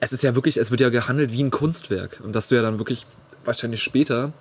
[0.00, 2.60] Es ist ja wirklich, es wird ja gehandelt wie ein Kunstwerk und dass du ja
[2.60, 3.06] dann wirklich
[3.46, 4.32] wahrscheinlich später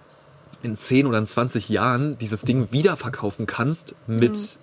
[0.66, 4.58] in 10 oder in 20 Jahren dieses Ding wiederverkaufen kannst mit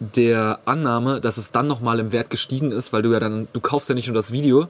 [0.00, 3.60] der Annahme, dass es dann nochmal im Wert gestiegen ist, weil du ja dann, du
[3.60, 4.66] kaufst ja nicht nur das Video,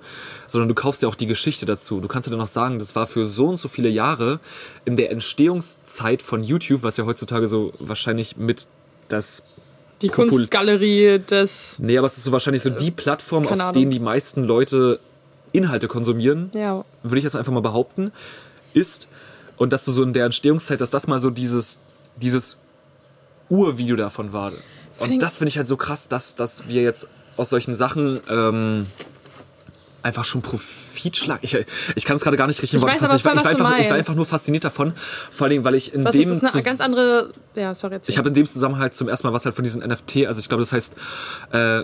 [0.47, 2.01] sondern du kaufst ja auch die Geschichte dazu.
[2.01, 4.41] Du kannst ja dann noch sagen, das war für so und so viele Jahre
[4.85, 8.67] in der Entstehungszeit von YouTube, was ja heutzutage so wahrscheinlich mit
[9.09, 9.47] das
[10.03, 11.79] Die Popul- Kunstgalerie des.
[11.79, 13.73] Nee, aber es ist so wahrscheinlich so die Plattform, auf Ahnung.
[13.73, 15.01] denen die meisten Leute
[15.53, 16.85] Inhalte konsumieren, Ja.
[17.03, 18.13] würde ich jetzt einfach mal behaupten,
[18.75, 19.09] ist.
[19.57, 21.79] Und dass du so in der Entstehungszeit, dass das mal so dieses,
[22.17, 22.59] dieses
[23.49, 24.53] Urvideo davon war.
[24.99, 28.21] Und allem- das finde ich halt so krass, dass, dass wir jetzt aus solchen Sachen
[28.29, 28.87] ähm,
[30.03, 31.41] einfach schon Profit schlagen.
[31.43, 31.57] Ich,
[31.95, 33.49] ich kann es gerade gar nicht richtig Ich weiß aber ich, war, ich, war du
[33.65, 34.93] einfach, ich war einfach nur fasziniert davon.
[35.31, 37.31] Vor allen Dingen, weil ich in Was dem ist das eine ganz andere.
[37.55, 38.13] Ja, sorry, erzähl.
[38.13, 40.49] ich habe in dem Zusammenhang zum ersten Mal was halt von diesen NFT, also ich
[40.49, 40.95] glaube, das heißt,
[41.53, 41.83] äh,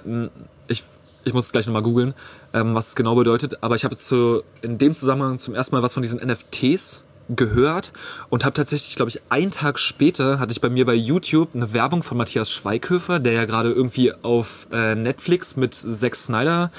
[0.68, 0.84] ich,
[1.24, 2.14] ich muss es gleich nochmal googeln,
[2.52, 5.82] ähm, was es genau bedeutet, aber ich habe zu, in dem Zusammenhang zum ersten Mal
[5.82, 7.92] was von diesen NFTs gehört
[8.30, 11.72] und habe tatsächlich, glaube ich, einen Tag später hatte ich bei mir bei YouTube eine
[11.72, 16.70] Werbung von Matthias Schweighöfer, der ja gerade irgendwie auf äh, Netflix mit Zack Snyder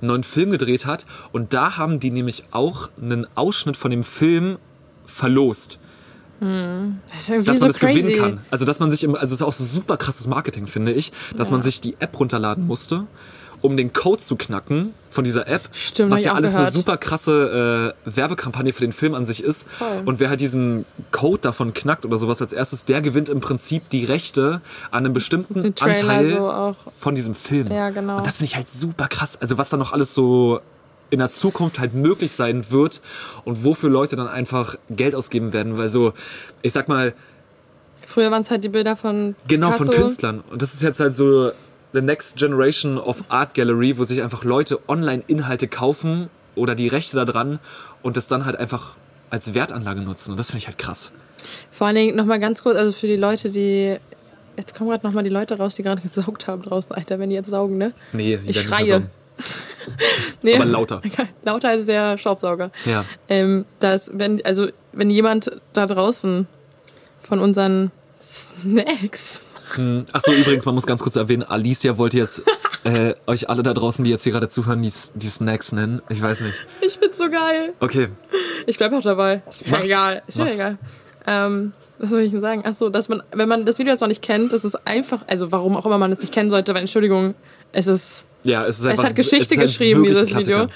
[0.00, 4.04] einen neuen Film gedreht hat und da haben die nämlich auch einen Ausschnitt von dem
[4.04, 4.58] Film
[5.06, 5.78] verlost
[6.42, 6.48] das
[7.20, 8.00] ist irgendwie dass so man das crazy.
[8.00, 8.40] gewinnen kann.
[8.50, 11.12] Also dass man sich im, also es ist auch so super krasses Marketing, finde ich,
[11.36, 11.52] dass Ja.
[11.56, 13.06] man sich die App runterladen musste,
[13.62, 15.62] um den Code zu knacken von dieser App.
[15.72, 16.74] Stimmt, was ja alles eine gehört.
[16.74, 19.68] super krasse äh, Werbekampagne für den Film an sich ist.
[19.70, 20.02] Voll.
[20.04, 23.88] Und wer halt diesen Code davon knackt oder sowas als erstes, der gewinnt im Prinzip
[23.90, 26.76] die Rechte an einem bestimmten Anteil so auch.
[26.98, 27.70] von diesem Film.
[27.70, 28.18] Ja, genau.
[28.18, 29.36] Und das finde ich halt super krass.
[29.40, 30.60] Also was da noch alles so
[31.10, 33.00] in der Zukunft halt möglich sein wird
[33.44, 36.12] und wofür Leute dann einfach Geld ausgeben werden, weil so,
[36.62, 37.14] ich sag mal,
[38.06, 40.02] Früher waren es halt die Bilder von Genau, von Picasso.
[40.02, 40.40] Künstlern.
[40.50, 41.50] Und das ist jetzt halt so
[41.92, 46.88] the next generation of Art Gallery, wo sich einfach Leute online Inhalte kaufen oder die
[46.88, 47.58] Rechte daran
[48.02, 48.96] und das dann halt einfach
[49.30, 50.32] als Wertanlage nutzen.
[50.32, 51.12] Und das finde ich halt krass.
[51.70, 53.96] Vor allen Dingen nochmal ganz kurz, also für die Leute, die.
[54.56, 57.36] Jetzt kommen gerade nochmal die Leute raus, die gerade gesaugt haben draußen, Alter, wenn die
[57.36, 57.92] jetzt saugen, ne?
[58.12, 59.08] Nee, Ich schreie.
[60.42, 60.56] Nee.
[60.56, 61.00] Aber lauter.
[61.42, 62.70] lauter als der Staubsauger.
[62.84, 63.04] Ja.
[63.28, 66.46] Ähm, dass, wenn, also, wenn jemand da draußen
[67.22, 67.90] von unseren
[68.22, 69.42] Snacks.
[69.76, 70.04] Hm.
[70.12, 72.42] Achso, übrigens, man muss ganz kurz erwähnen, Alicia wollte jetzt
[72.84, 76.02] äh, euch alle da draußen, die jetzt hier gerade zuhören, die, die Snacks nennen.
[76.08, 76.66] Ich weiß nicht.
[76.80, 77.72] Ich find's so geil.
[77.80, 78.08] Okay.
[78.66, 79.42] Ich bleib auch dabei.
[79.48, 79.84] Ist mir Mach's.
[79.84, 80.22] egal.
[80.26, 80.54] Ist mir Mach's.
[80.54, 80.78] egal.
[81.26, 82.62] Ähm, was soll ich denn sagen?
[82.64, 85.20] Ach so, dass man, wenn man das Video jetzt noch nicht kennt, das ist einfach,
[85.26, 87.34] also warum auch immer man es nicht kennen sollte, weil Entschuldigung,
[87.72, 89.02] es ist, Ja, es ist einfach.
[89.04, 90.66] es hat Geschichte es halt geschrieben, dieses Video.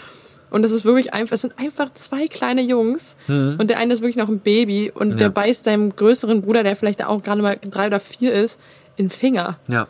[0.50, 4.02] Und es ist wirklich einfach, es sind einfach zwei kleine Jungs und der eine ist
[4.02, 5.12] wirklich noch ein Baby und Mhm.
[5.14, 5.18] Ja.
[5.20, 8.61] der beißt seinem größeren Bruder, der vielleicht auch gerade mal drei oder vier ist,
[8.96, 9.59] in Finger.
[9.68, 9.87] Ja.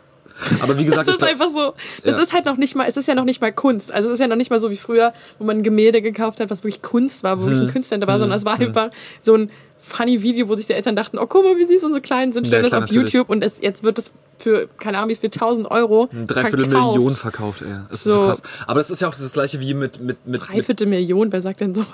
[0.61, 1.73] Aber wie gesagt, Das ist einfach so.
[2.03, 2.23] Das Ja.
[2.23, 3.91] ist halt noch nicht mal, es ist ja noch nicht mal Kunst.
[3.91, 6.39] Also es ist ja noch nicht mal so wie früher, wo man ein Gemälde gekauft
[6.39, 7.67] hat, was wirklich Kunst war, wo wirklich Hm.
[7.67, 8.89] ein Künstler hinter war, sondern es war einfach
[9.21, 12.01] so ein funny Video, wo sich die Eltern dachten, oh guck mal, wie süß unsere
[12.01, 13.13] Kleinen sind, Ja, stellen das klar, auf natürlich.
[13.13, 16.95] YouTube und es, jetzt wird es für, keine Ahnung, wie viel, 1000 Euro Dreiviertel verkauft.
[16.95, 17.77] Million verkauft, ey.
[17.89, 18.23] Das ist so.
[18.23, 18.27] So.
[18.29, 18.41] krass.
[18.67, 21.41] Aber das ist ja auch das gleiche wie mit, mit, mit, mit Dreiviertel Million, wer
[21.41, 21.85] sagt denn so?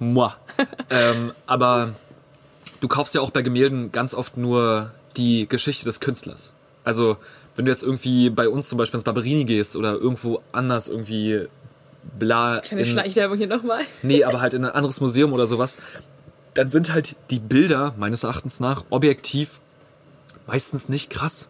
[0.00, 0.28] Moi.
[0.90, 1.94] ähm, aber
[2.80, 6.52] du kaufst ja auch bei Gemälden ganz oft nur die Geschichte des Künstlers.
[6.84, 7.16] Also,
[7.56, 11.46] wenn du jetzt irgendwie bei uns zum Beispiel ins Barberini gehst oder irgendwo anders irgendwie
[12.18, 12.60] bla.
[12.60, 13.80] Keine in- Schleichwerbung hier nochmal.
[14.02, 15.78] Nee, aber halt in ein anderes Museum oder sowas,
[16.54, 19.60] dann sind halt die Bilder meines Erachtens nach objektiv
[20.46, 21.48] meistens nicht krass.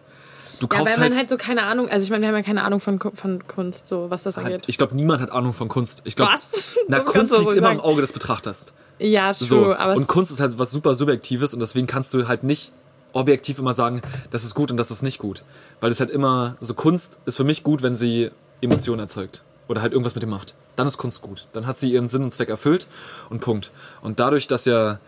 [0.60, 2.36] Du Ja, kaufst weil man halt, halt so keine Ahnung, also ich meine, wir haben
[2.36, 4.62] ja keine Ahnung von, von Kunst, so was das halt angeht.
[4.68, 6.02] ich glaube, niemand hat Ahnung von Kunst.
[6.04, 6.78] Ich glaub, Was?
[6.88, 7.78] Na, Das Kunst liegt so immer sagen.
[7.80, 8.66] im Auge des Betrachters.
[9.00, 9.74] Ja, true, So.
[9.74, 12.72] aber und Kunst ist halt was super Subjektives und deswegen kannst du halt nicht
[13.14, 15.42] objektiv immer sagen, das ist gut und das ist nicht gut.
[15.80, 19.44] Weil es halt immer, so Kunst ist für mich gut, wenn sie Emotionen erzeugt.
[19.66, 20.54] Oder halt irgendwas mit dem macht.
[20.76, 21.48] Dann ist Kunst gut.
[21.52, 22.86] Dann hat sie ihren Sinn und Zweck erfüllt
[23.30, 23.72] und Punkt.
[24.02, 24.98] Und dadurch, dass ja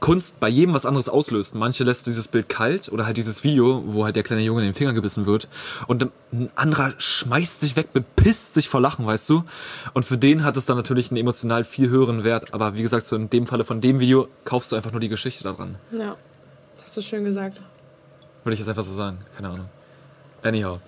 [0.00, 1.54] Kunst bei jedem was anderes auslöst.
[1.54, 4.66] Manche lässt dieses Bild kalt oder halt dieses Video, wo halt der kleine Junge in
[4.66, 5.48] den Finger gebissen wird
[5.86, 9.44] und ein anderer schmeißt sich weg, bepisst sich vor Lachen, weißt du?
[9.94, 12.52] Und für den hat es dann natürlich einen emotional viel höheren Wert.
[12.52, 15.08] Aber wie gesagt, so in dem Falle von dem Video kaufst du einfach nur die
[15.08, 15.78] Geschichte daran.
[15.92, 16.16] ja,
[16.86, 17.60] hast du schön gesagt.
[18.44, 19.18] Würde ich jetzt einfach so sagen.
[19.34, 19.68] Keine Ahnung.
[20.42, 20.78] Anyhow.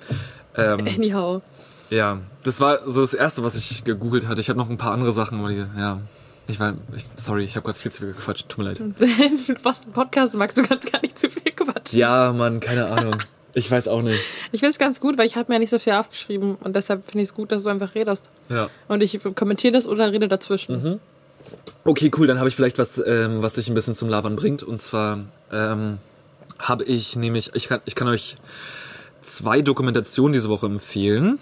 [0.57, 1.43] Ähm, Anyhow.
[1.91, 4.41] ja, das war so das Erste, was ich gegoogelt hatte.
[4.41, 6.01] Ich habe noch ein paar andere Sachen, aber die, ja.
[6.47, 8.49] Ich war, ich, sorry, ich habe gerade viel zu viel gequatscht.
[8.49, 8.81] Tut mir leid.
[9.63, 11.99] Was ein Podcast magst du ganz gar nicht zu viel quatschen.
[11.99, 13.17] Ja, Mann, keine Ahnung.
[13.53, 14.19] Ich weiß auch nicht.
[14.53, 16.75] Ich finde es ganz gut, weil ich habe mir ja nicht so viel aufgeschrieben und
[16.75, 18.31] deshalb finde ich es gut, dass du einfach redest.
[18.49, 18.71] Ja.
[18.87, 20.83] Und ich kommentiere das oder rede dazwischen.
[20.83, 21.01] Mhm.
[21.85, 22.27] Okay, cool.
[22.27, 24.63] Dann habe ich vielleicht was, ähm, was dich ein bisschen zum Labern bringt.
[24.63, 25.21] Und zwar
[25.53, 25.99] ähm,
[26.59, 28.37] habe ich nämlich, ich kann, ich kann euch
[29.23, 31.39] zwei Dokumentationen diese Woche empfehlen.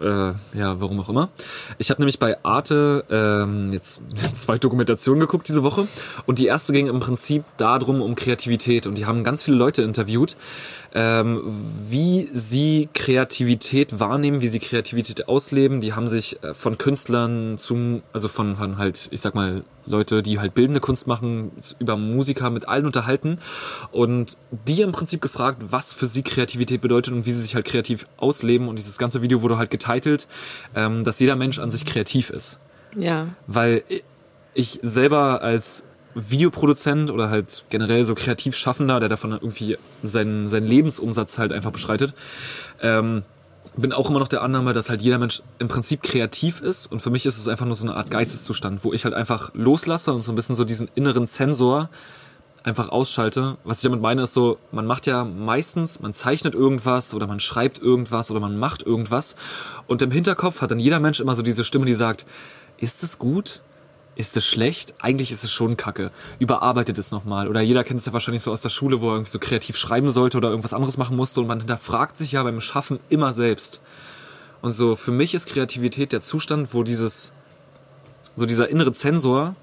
[0.00, 1.28] Äh, ja, warum auch immer.
[1.78, 4.00] Ich habe nämlich bei Arte ähm, jetzt
[4.34, 5.86] zwei Dokumentationen geguckt diese Woche
[6.26, 9.82] und die erste ging im Prinzip darum um Kreativität und die haben ganz viele Leute
[9.82, 10.36] interviewt,
[10.96, 11.42] ähm,
[11.90, 15.82] wie sie Kreativität wahrnehmen, wie sie Kreativität ausleben.
[15.82, 20.22] Die haben sich äh, von Künstlern zum, also von, von halt, ich sag mal, Leute,
[20.22, 23.40] die halt bildende Kunst machen, über Musiker mit allen unterhalten
[23.92, 27.66] und die im Prinzip gefragt, was für sie Kreativität bedeutet und wie sie sich halt
[27.66, 28.66] kreativ ausleben.
[28.66, 30.26] Und dieses ganze Video wurde halt getitelt,
[30.74, 32.58] ähm, dass jeder Mensch an sich kreativ ist.
[32.96, 33.28] Ja.
[33.46, 33.84] Weil
[34.54, 35.84] ich selber als
[36.16, 41.70] Videoproduzent oder halt generell so kreativ Schaffender, der davon irgendwie seinen, seinen Lebensumsatz halt einfach
[41.70, 42.14] bestreitet,
[42.80, 43.22] ähm,
[43.76, 47.02] bin auch immer noch der Annahme, dass halt jeder Mensch im Prinzip kreativ ist und
[47.02, 50.14] für mich ist es einfach nur so eine Art Geisteszustand, wo ich halt einfach loslasse
[50.14, 51.90] und so ein bisschen so diesen inneren Sensor
[52.64, 53.58] einfach ausschalte.
[53.64, 57.38] Was ich damit meine ist so, man macht ja meistens, man zeichnet irgendwas oder man
[57.38, 59.36] schreibt irgendwas oder man macht irgendwas
[59.86, 62.24] und im Hinterkopf hat dann jeder Mensch immer so diese Stimme, die sagt,
[62.78, 63.60] ist es gut?
[64.16, 64.94] Ist es schlecht?
[64.98, 66.10] Eigentlich ist es schon kacke.
[66.38, 67.48] Überarbeitet es nochmal.
[67.48, 69.76] Oder jeder kennt es ja wahrscheinlich so aus der Schule, wo er irgendwie so kreativ
[69.76, 73.34] schreiben sollte oder irgendwas anderes machen musste und man hinterfragt sich ja beim Schaffen immer
[73.34, 73.80] selbst.
[74.62, 77.32] Und so, für mich ist Kreativität der Zustand, wo dieses,
[78.36, 79.54] so dieser innere Zensor,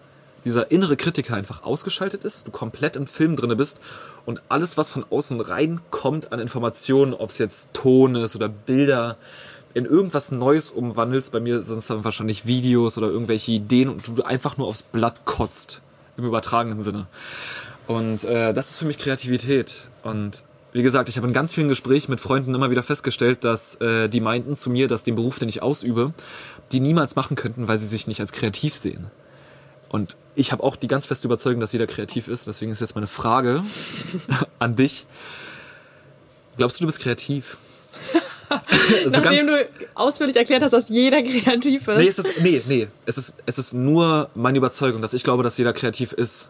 [0.45, 3.79] dieser innere Kritiker einfach ausgeschaltet ist, du komplett im Film drinne bist
[4.25, 9.17] und alles, was von außen reinkommt an Informationen, ob es jetzt Ton ist oder Bilder,
[9.73, 11.31] in irgendwas Neues umwandelst.
[11.31, 14.83] Bei mir sind es dann wahrscheinlich Videos oder irgendwelche Ideen und du einfach nur aufs
[14.83, 15.81] Blatt kotzt.
[16.15, 17.07] Im übertragenen Sinne.
[17.87, 19.87] Und äh, das ist für mich Kreativität.
[20.03, 23.75] Und wie gesagt, ich habe in ganz vielen Gesprächen mit Freunden immer wieder festgestellt, dass
[23.81, 26.13] äh, die meinten zu mir, dass den Beruf, den ich ausübe,
[26.71, 29.07] die niemals machen könnten, weil sie sich nicht als kreativ sehen.
[29.89, 32.47] Und ich habe auch die ganz feste Überzeugung, dass jeder kreativ ist.
[32.47, 33.63] Deswegen ist jetzt meine Frage
[34.59, 35.05] an dich.
[36.57, 37.57] Glaubst du, du bist kreativ?
[39.03, 41.97] so Nachdem du ausführlich erklärt hast, dass jeder kreativ ist.
[41.97, 42.87] Nee, es ist, nee, nee.
[43.05, 46.49] Es ist, es ist nur meine Überzeugung, dass ich glaube, dass jeder kreativ ist.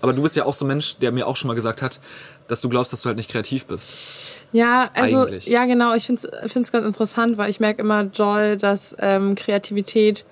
[0.00, 2.00] Aber du bist ja auch so ein Mensch, der mir auch schon mal gesagt hat,
[2.48, 4.42] dass du glaubst, dass du halt nicht kreativ bist.
[4.52, 5.46] Ja, also Eigentlich.
[5.46, 10.24] ja genau, ich finde es ganz interessant, weil ich merke immer, Joel, dass ähm, Kreativität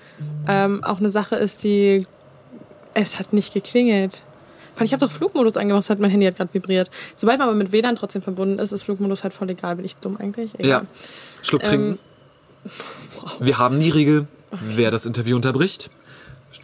[0.46, 2.06] ähm, auch eine Sache ist, die
[2.94, 4.22] es hat nicht geklingelt.
[4.80, 6.90] Ich habe doch Flugmodus angemacht, hat mein Handy hat gerade vibriert.
[7.14, 9.76] Sobald man aber mit WLAN trotzdem verbunden ist, ist Flugmodus halt voll egal.
[9.76, 10.54] Bin ich dumm eigentlich?
[10.54, 10.68] Egal.
[10.68, 10.82] Ja.
[11.42, 11.98] Schluck trinken.
[13.40, 15.90] Wir haben die Regel, wer das Interview unterbricht,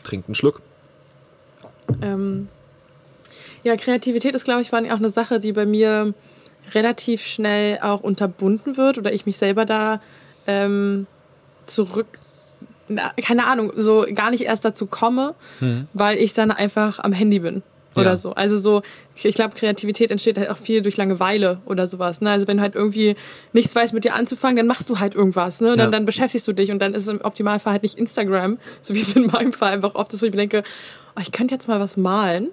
[0.05, 0.63] trinkt einen Schluck.
[2.03, 2.49] Ähm,
[3.63, 6.15] ja, Kreativität ist, glaube ich, allem auch eine Sache, die bei mir
[6.75, 10.01] relativ schnell auch unterbunden wird oder ich mich selber da
[10.47, 11.07] ähm,
[11.67, 12.19] zurück,
[12.89, 15.35] na, keine Ahnung, so gar nicht erst dazu komme,
[15.93, 17.63] weil ich dann einfach am Handy bin.
[17.95, 18.17] Oder Ja.
[18.17, 18.33] so.
[18.35, 18.83] Also so,
[19.23, 22.21] ich, glaube, Kreativität entsteht halt auch viel durch Langeweile oder sowas.
[22.21, 22.31] Ne?
[22.31, 23.17] Also wenn du halt irgendwie
[23.53, 25.61] nichts weißt, mit dir anzufangen, dann machst du halt irgendwas.
[25.61, 25.71] Ne?
[25.71, 25.87] Dann, Ja.
[25.91, 29.01] dann beschäftigst du dich und dann ist es im Optimalfall halt nicht Instagram, so wie
[29.01, 30.63] es in meinem Fall einfach oft ist, wo ich mir denke,
[31.17, 32.49] oh, ich könnte jetzt mal was malen,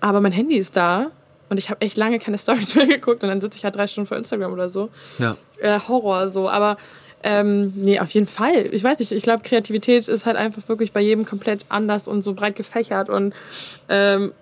[0.00, 1.06] aber mein Handy ist da
[1.48, 3.86] und ich habe echt lange keine Stories mehr geguckt und dann sitze ich halt drei
[3.86, 4.90] Stunden vor Instagram oder so.
[5.18, 5.36] Ja.
[5.60, 6.76] Äh, Horror so, aber
[7.22, 8.68] ähm, nee, auf jeden Fall.
[8.72, 12.22] Ich weiß nicht, ich glaube, Kreativität ist halt einfach wirklich bei jedem komplett anders und
[12.22, 13.34] so breit gefächert und
[13.88, 14.32] ähm,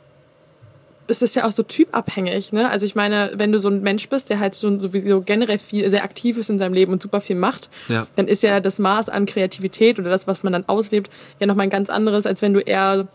[1.09, 2.71] es ist ja auch so typabhängig, ne?
[2.71, 5.91] Also ich meine, wenn du so ein Mensch bist, der halt schon sowieso generell viel,
[5.91, 8.07] sehr aktiv ist in seinem Leben und super viel macht, Ja.
[8.15, 11.67] dann ist ja das Maß an Kreativität oder das, was man dann auslebt, ja nochmal
[11.67, 13.09] ein ganz anderes, als wenn du eher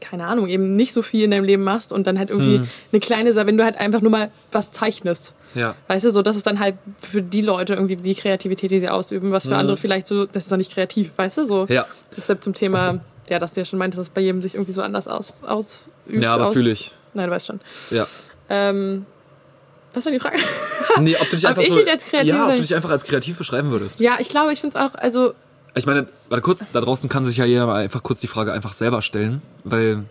[0.00, 3.00] keine Ahnung, eben nicht so viel in deinem Leben machst und dann halt irgendwie eine
[3.00, 5.34] kleine Sache, wenn du halt einfach nur mal was zeichnest.
[5.54, 5.74] Ja.
[5.88, 8.88] Weißt du, so, das ist dann halt für die Leute irgendwie die Kreativität, die sie
[8.88, 11.66] ausüben, was für andere vielleicht so, das ist doch nicht kreativ, weißt du, so.
[11.68, 11.86] Ja.
[12.16, 14.82] Deshalb zum Thema, ja, dass du ja schon meintest, dass bei jedem sich irgendwie so
[14.82, 16.22] anders aus, ausübt.
[16.22, 16.92] Ja, aber aus, fühle ich.
[17.14, 17.60] Nein, du weißt schon.
[17.90, 18.06] Ja.
[18.50, 19.06] Ähm,
[19.94, 20.38] was war die Frage?
[21.00, 23.04] Nee, ob du dich Ob einfach so, als kreativ ja, ob du dich einfach als
[23.04, 24.00] kreativ beschreiben würdest.
[24.00, 25.34] ja, ich glaube, ich finde es auch, also,
[25.74, 28.52] Ich meine, warte kurz, da draußen kann sich ja jeder mal einfach kurz die Frage
[28.52, 30.04] einfach selber stellen, weil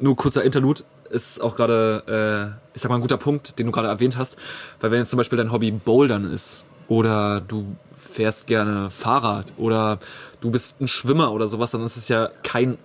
[0.00, 3.72] nur kurzer Interlude ist auch gerade, äh, ich sag mal, ein guter Punkt, den du
[3.72, 4.36] gerade erwähnt hast,
[4.80, 9.98] weil wenn jetzt zum Beispiel dein Hobby Bouldern ist oder du fährst gerne Fahrrad oder
[10.40, 12.78] du bist ein Schwimmer oder sowas, dann ist es ja kein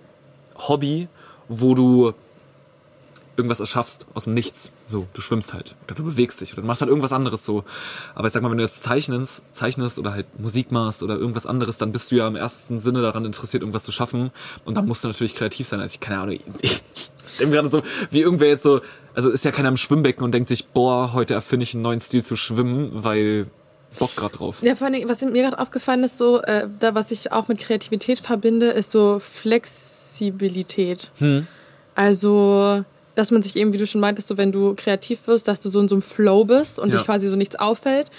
[0.56, 1.08] Hobby,
[1.48, 2.14] wo du
[3.36, 4.72] irgendwas erschaffst aus dem Nichts.
[4.90, 7.64] So, du schwimmst halt oder du bewegst dich oder du machst halt irgendwas anderes so.
[8.14, 11.46] Aber ich sag mal, wenn du jetzt zeichnest, zeichnest oder halt Musik machst oder irgendwas
[11.46, 14.32] anderes, dann bist du ja im ersten Sinne daran interessiert, irgendwas zu schaffen.
[14.64, 15.80] Und dann musst du natürlich kreativ sein.
[15.80, 16.82] Also ich keine Ahnung, ich
[17.38, 18.80] denke gerade so, wie irgendwer jetzt so,
[19.14, 22.00] also ist ja keiner im Schwimmbecken und denkt sich, boah, heute erfinde ich einen neuen
[22.00, 23.46] Stil zu schwimmen, weil
[23.98, 24.62] Bock grad drauf.
[24.62, 27.58] Ja, vor allem, was mir gerade aufgefallen ist, so, äh, da was ich auch mit
[27.58, 31.10] Kreativität verbinde, ist so Flexibilität.
[31.94, 32.84] Also,
[33.20, 35.68] dass man sich eben, wie du schon meintest, so wenn du kreativ wirst, dass du
[35.68, 36.96] so in so einem Flow bist und Ja.
[36.96, 38.10] dich quasi so nichts auffällt.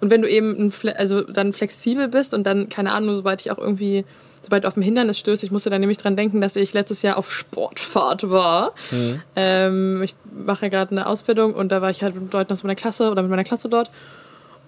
[0.00, 3.58] Und wenn du eben also dann flexibel bist und dann, keine Ahnung, sobald ich auch
[3.58, 4.04] irgendwie,
[4.42, 7.16] sobald auf ein Hindernis stößt, ich musste da nämlich dran denken, dass ich letztes Jahr
[7.18, 8.72] auf Sportfahrt war.
[9.36, 10.14] Ähm, ich
[10.46, 13.10] mache ja gerade eine Ausbildung und da war ich halt mit Leuten aus meiner Klasse
[13.10, 13.90] oder mit meiner Klasse dort.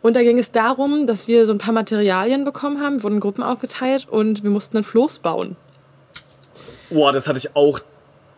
[0.03, 3.21] Und da ging es darum, dass wir so ein paar Materialien bekommen haben, wurden in
[3.21, 5.57] Gruppen aufgeteilt und wir mussten ein Floß bauen.
[6.91, 7.81] Boah, das hatte ich auch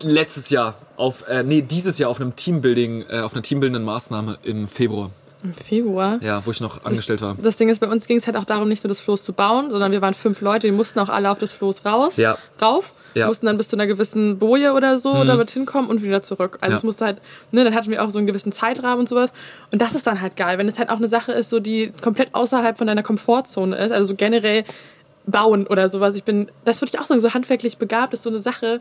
[0.03, 4.37] letztes Jahr auf, äh, nee, dieses Jahr auf einem Teambuilding, äh, auf einer teambildenden Maßnahme
[4.43, 5.09] im Februar.
[5.43, 6.19] Im Februar.
[6.21, 7.35] Ja, wo ich noch angestellt war.
[7.41, 9.33] Das Ding ist, bei uns ging es halt auch darum, nicht nur das Floß zu
[9.33, 12.37] bauen, sondern wir waren fünf Leute, die mussten auch alle auf das Floß raus, Ja.
[12.61, 13.25] rauf, Ja.
[13.25, 13.29] Mhm.
[13.29, 16.59] mussten dann bis zu einer gewissen Boje oder so damit hinkommen und wieder zurück.
[16.61, 16.77] Also Ja.
[16.77, 17.17] es musste halt,
[17.51, 19.33] ne, dann hatten wir auch so einen gewissen Zeitrahmen und sowas.
[19.73, 21.91] Und das ist dann halt geil, wenn es halt auch eine Sache ist, so die
[22.01, 24.63] komplett außerhalb von deiner Komfortzone ist, also so generell
[25.25, 26.15] bauen oder sowas.
[26.15, 28.79] Ich bin, das würde ich auch sagen, so handwerklich begabt ist so eine Sache,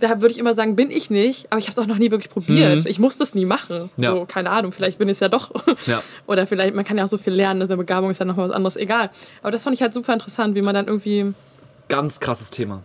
[0.00, 2.10] da würde ich immer sagen, bin ich nicht, aber ich habe es auch noch nie
[2.10, 2.86] wirklich probiert.
[2.86, 3.90] Ich muss das nie machen.
[3.96, 4.02] Mhm.
[4.02, 4.10] Ja.
[4.12, 5.50] So, keine Ahnung, vielleicht bin ich es ja doch.
[5.86, 6.02] Ja.
[6.26, 8.56] Oder vielleicht, man kann ja auch so viel lernen, eine Begabung ist ja nochmal was
[8.56, 9.10] anderes, egal.
[9.42, 11.34] Aber das fand ich halt super interessant, wie man dann irgendwie.
[11.88, 12.82] Ganz krasses Thema.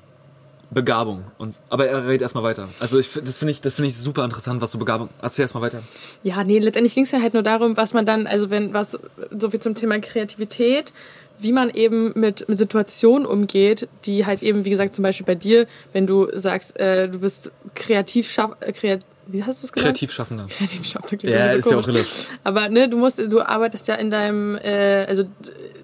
[0.70, 1.24] Begabung.
[1.38, 2.68] Und, aber er redet erstmal weiter.
[2.80, 5.10] Also ich, das finde ich, das finde ich super interessant, was du Begabung.
[5.22, 5.82] Erzähl erstmal weiter.
[6.24, 9.00] Ja, nee, letztendlich ging es ja halt nur darum, was man dann, also wenn, was,
[9.38, 10.92] so viel zum Thema Kreativität,
[11.40, 15.36] wie man eben mit, mit Situationen umgeht, die halt eben, wie gesagt, zum Beispiel bei
[15.36, 19.74] dir, wenn du sagst, äh, du bist kreativ, schaff, äh, kreat, wie hast du es
[19.74, 19.98] genannt?
[19.98, 20.48] Kreativ schaffender.
[20.48, 22.40] Kreativ schaffen, klingt Ja, irgendwie ist ja auch relativ.
[22.46, 25.26] Aber ne, du musst, du arbeitest ja in deinem, äh, also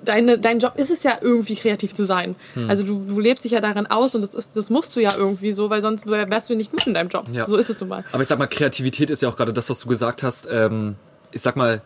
[0.05, 2.35] deine, dein Job ist es ja irgendwie kreativ zu sein.
[2.53, 2.69] Hm.
[2.69, 5.11] Also du, du lebst dich ja daran aus und das ist, das musst du ja
[5.17, 7.25] irgendwie so, weil sonst wär- wärst du nicht gut in deinem Job.
[7.33, 7.45] Ja.
[7.45, 8.05] So ist es nun mal.
[8.13, 10.47] Aber ich sag mal, Kreativität ist ja auch gerade das, was du gesagt hast.
[10.49, 10.95] Ähm,
[11.31, 11.81] ich sag mal,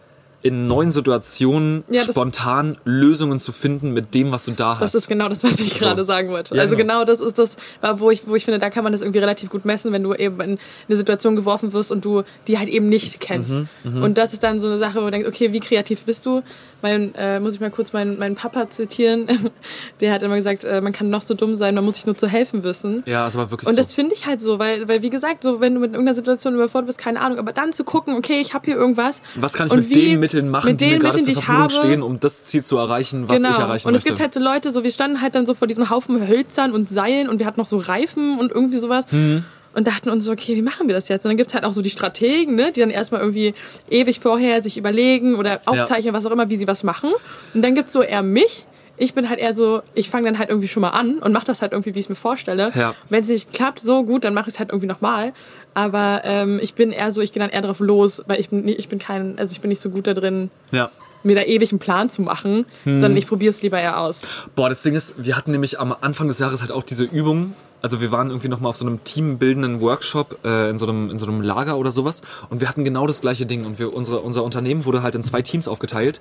[0.48, 4.82] in neuen Situationen Ja, spontan Lösungen zu finden mit dem, was du da hast.
[4.82, 6.56] Das ist genau das, was ich gerade sagen wollte.
[6.56, 7.02] Ja, also genau.
[7.02, 7.58] genau das ist das,
[7.98, 10.14] wo ich, wo ich finde, da kann man das irgendwie relativ gut messen, wenn du
[10.14, 13.64] eben in eine Situation geworfen wirst und du die halt eben nicht kennst.
[13.84, 16.26] Mhm, und das ist dann so eine Sache, wo du denkst, okay, wie kreativ bist
[16.26, 16.42] du?
[16.82, 19.28] Mein, äh, muss ich mal kurz meinen, meinen Papa zitieren.
[20.00, 22.16] Der hat immer gesagt, äh, man kann noch so dumm sein, man muss sich nur
[22.16, 23.04] zu helfen wissen.
[23.06, 23.82] ja, ist aber wirklich Und so.
[23.82, 26.54] das finde ich halt so, weil, weil wie gesagt, so wenn du mit irgendeiner Situation
[26.54, 29.22] überfordert bist, keine Ahnung, aber dann zu gucken, okay, ich habe hier irgendwas.
[29.36, 31.74] was kann ich mit den Mitteln machen, mit die mir den Mitteln, die ich habe,
[31.74, 33.50] stehen, um das Ziel zu erreichen, was genau.
[33.52, 34.10] ich erreichen und es möchte?
[34.10, 36.90] gibt halt so Leute, so wir standen halt dann so vor diesem Haufen Hölzern und
[36.90, 39.06] Seilen und wir hatten noch so Reifen und irgendwie sowas.
[39.12, 39.46] Mhm.
[39.78, 41.24] Und dachten uns so, okay, wie machen wir das jetzt?
[41.26, 43.54] Und dann gibt's halt auch so die Strategen, ne, die dann erstmal irgendwie
[43.92, 47.12] ewig vorher sich überlegen oder aufzeichnen, was auch immer, wie sie was machen.
[47.54, 48.66] Und dann gibt's so eher mich.
[49.00, 51.46] Ich bin halt eher so, ich fange dann halt irgendwie schon mal an und mache
[51.46, 52.72] das halt irgendwie, wie ich es mir vorstelle.
[52.74, 52.96] Ja.
[53.10, 55.34] Wenn es nicht klappt, so gut, dann mache ich es halt irgendwie nochmal.
[55.76, 58.66] Aber ähm, ich bin eher so, ich gehe dann eher drauf los, weil ich bin,
[58.66, 60.90] nie- ich bin kein, also ich bin nicht so gut da drin, ja.
[61.22, 62.96] mir da ewig einen Plan zu machen, Hm.
[62.96, 64.24] sondern ich probiere es lieber eher aus.
[64.56, 67.54] Boah, das Ding ist, wir hatten nämlich am Anfang des Jahres halt auch diese Übung.
[67.82, 71.18] Also wir waren irgendwie nochmal auf so einem teambildenden Workshop äh, in, so einem, in
[71.20, 74.20] so einem Lager oder sowas und wir hatten genau das gleiche Ding und wir, unsere,
[74.22, 76.20] unser Unternehmen wurde halt in zwei Teams aufgeteilt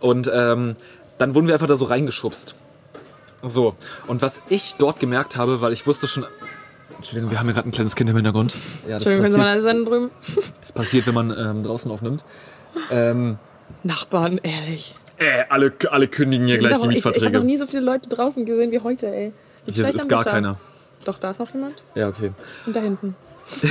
[0.00, 0.74] und ähm,
[1.18, 2.54] dann wurden wir einfach da so reingeschubst.
[3.42, 3.74] So,
[4.06, 6.24] und was ich dort gemerkt habe, weil ich wusste schon...
[6.96, 8.52] Entschuldigung, wir haben hier gerade ein kleines Kind im Hintergrund.
[8.54, 10.10] Ja, das Entschuldigung, können Sie mal passiert, leise sein drüben?
[10.62, 12.24] das passiert, wenn man ähm, draußen aufnimmt.
[12.90, 13.38] Ähm,
[13.82, 14.94] Nachbarn, ehrlich.
[15.18, 17.38] äh, alle, alle kündigen hier Ich, gleich die ich, ich habe Mietverträge.
[17.38, 19.32] noch nie so viele Leute draußen gesehen wie heute, ey.
[19.66, 20.56] Die Hier ist gar keiner.
[21.06, 21.74] Doch, da ist noch jemand.
[21.94, 22.32] Ja, okay.
[22.66, 23.14] Und da hinten.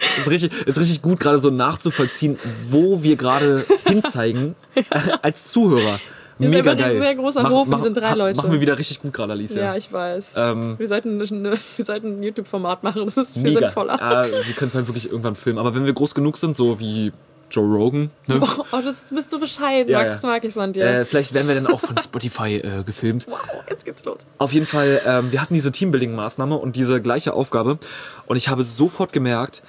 [0.00, 2.38] ist richtig, ist richtig gut, gerade so nachzuvollziehen,
[2.70, 4.54] wo wir gerade hinzeigen
[5.22, 6.00] als Zuhörer.
[6.38, 7.00] Hier ist Mega einfach ein geil.
[7.02, 8.38] sehr großer Hof und wir sind drei Leute.
[8.38, 9.62] Machen wir wieder richtig gut gerade, Alicia.
[9.62, 10.30] Ja, ich weiß.
[10.36, 13.60] Ähm, wir, sollten, eine- wir sollten ein YouTube-Format machen, das ist viel mega.
[13.60, 13.96] sinnvoller.
[14.24, 15.58] Äh, wir können es halt wirklich irgendwann filmen.
[15.58, 17.12] Aber wenn wir groß genug sind, so wie
[17.50, 18.40] Joe Rogan, ne?
[18.72, 20.84] Oh, das du bist so bescheiden, Ja, Max, das mag ich so an dir.
[20.84, 23.26] äh, vielleicht werden wir dann auch von Spotify äh, gefilmt.
[23.28, 24.18] wow, jetzt geht's los.
[24.38, 27.78] Auf jeden Fall, ähm, wir hatten diese Teambuilding-Maßnahme und diese gleiche Aufgabe.
[28.26, 29.62] Und ich habe sofort gemerkt,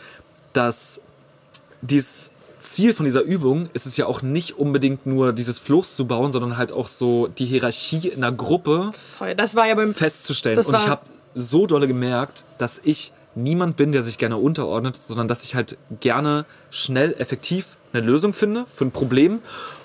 [0.53, 1.01] dass
[1.81, 6.05] dieses Ziel von dieser Übung ist es ja auch nicht unbedingt nur dieses Floß zu
[6.05, 9.33] bauen, sondern halt auch so die Hierarchie in einer Gruppe Voll.
[9.33, 10.59] Das war ja beim festzustellen.
[10.59, 11.01] Und ich habe
[11.33, 15.77] so dolle gemerkt, dass ich niemand bin, der sich gerne unterordnet, sondern dass ich halt
[15.99, 19.39] gerne schnell, effektiv eine Lösung finde für ein Problem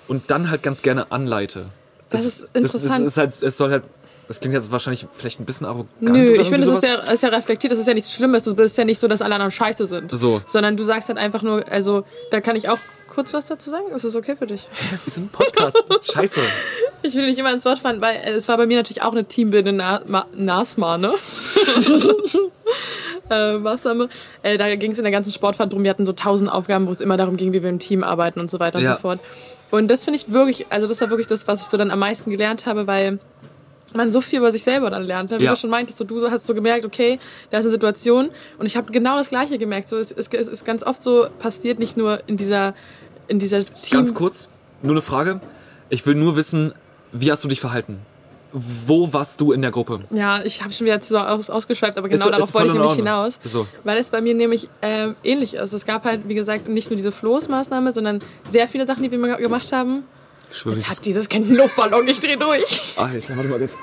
[0.09, 1.67] und dann halt ganz gerne anleite.
[2.11, 3.07] Das ist Das, interessant.
[3.07, 3.83] ist halt, es soll halt,
[4.29, 5.89] das klingt jetzt wahrscheinlich vielleicht ein bisschen arrogant.
[6.01, 8.47] Nö, ich finde, es ist ja, ist ja reflektiert, das ist ja nichts Schlimmes.
[8.47, 10.11] Es ist ja nicht so, dass alle anderen scheiße sind.
[10.17, 10.41] So.
[10.47, 13.85] Sondern du sagst halt einfach nur, also, da kann ich auch kurz was dazu sagen.
[13.95, 14.67] Ist das okay für dich?
[15.05, 15.83] Wir sind ein Podcast.
[16.13, 16.41] Scheiße.
[17.03, 19.13] Ich will nicht immer ins Wort fallen, weil äh, es war bei mir natürlich auch
[19.13, 21.15] eine teambildende Na Ma Nasmane.
[23.31, 24.09] äh, Maßnahme.
[24.43, 25.83] Äh, da ging es in der ganzen Sportfahrt drum.
[25.83, 28.41] Wir hatten so tausend Aufgaben, wo es immer darum ging, wie wir im Team arbeiten
[28.41, 28.95] und so weiter und Ja.
[28.97, 29.21] so fort.
[29.71, 31.99] Und das finde ich wirklich, also das war wirklich das, was ich so dann am
[31.99, 33.19] meisten gelernt habe, weil
[33.97, 35.31] man so viel über sich selber dann lernt.
[35.31, 35.51] Wie Ja.
[35.53, 37.19] du schon meintest, so, du hast so gemerkt, okay,
[37.51, 39.89] da ist eine Situation und ich habe genau das Gleiche gemerkt.
[39.89, 42.75] So, es, es, es ist ganz oft so passiert, nicht nur in dieser,
[43.29, 43.99] in dieser Team...
[43.99, 44.49] Ganz kurz,
[44.83, 45.41] nur eine Frage.
[45.89, 46.73] Ich will nur wissen,
[47.13, 47.99] wie hast du dich verhalten?
[48.53, 50.01] Wo warst du in der Gruppe?
[50.11, 52.75] Ja, ich habe schon wieder zu aus, ausgeschweift, aber genau Ist- darauf ist wollte ich
[52.75, 53.39] nämlich hinaus.
[53.45, 53.67] So.
[53.85, 55.73] Weil es bei mir nämlich ähm, ähnlich ist.
[55.73, 59.37] Es gab halt, wie gesagt, nicht nur diese Floßmaßnahme, sondern sehr viele Sachen, die wir
[59.37, 60.05] gemacht haben.
[60.51, 62.61] Schwöre, Jetzt hat dieses Kind einen Luftballon, ich dreh durch.
[63.13, 63.77] Jetzt, warte mal, jetzt.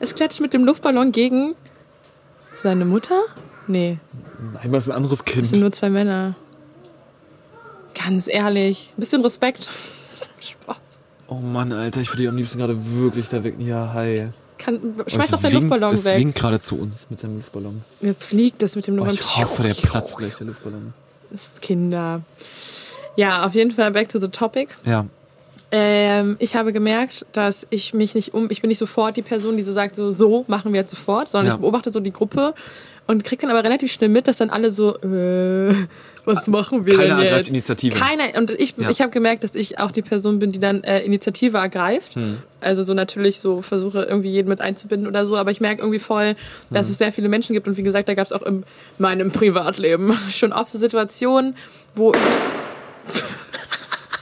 [0.00, 1.54] Es klatscht mit dem Luftballon gegen
[2.54, 3.20] seine Mutter?
[3.66, 3.98] Nee,
[4.52, 5.60] Nein, das ist ein anderes es sind Kind.
[5.62, 6.34] nur zwei Männer.
[7.94, 9.66] Ganz ehrlich, ein bisschen Respekt.
[10.40, 10.76] Spaß.
[11.28, 13.54] Oh Mann, Alter, ich würde dich am liebsten gerade wirklich da weg.
[13.58, 14.28] Ja, hi.
[14.58, 16.18] Kann, schmeiß es doch den winkt- Luftballon es weg.
[16.18, 17.82] winkt gerade zu uns mit seinem Luftballon.
[18.00, 19.20] Jetzt fliegt das mit dem Oh, Luftballon.
[19.30, 20.92] ich hoffe, der platzt gleich, der Luftballon.
[21.30, 22.20] Das ist Kinder.
[23.16, 24.68] Ja, auf jeden Fall back to the topic.
[24.84, 25.06] Ja.
[25.78, 29.58] Ähm, ich habe gemerkt, dass ich mich nicht um, ich bin nicht sofort die Person,
[29.58, 31.54] die so sagt, so, so machen wir jetzt sofort, sondern Ja.
[31.54, 32.54] ich beobachte so die Gruppe
[33.06, 35.74] und krieg dann aber relativ schnell mit, dass dann alle so, äh,
[36.24, 37.30] was machen wir Keiner denn jetzt?
[37.30, 37.98] ergreift Initiative.
[37.98, 38.88] Keiner, und ich, Ja.
[38.88, 42.14] ich habe gemerkt, dass ich auch die Person bin, die dann äh, Initiative ergreift.
[42.14, 42.38] Hm.
[42.60, 45.98] Also so natürlich so versuche irgendwie jeden mit einzubinden oder so, aber ich merke irgendwie
[46.00, 46.36] voll,
[46.70, 46.92] dass Hm.
[46.92, 48.64] es sehr viele Menschen gibt und wie gesagt, da gab es auch in
[48.98, 51.54] meinem Privatleben schon oft so Situationen,
[51.94, 52.12] wo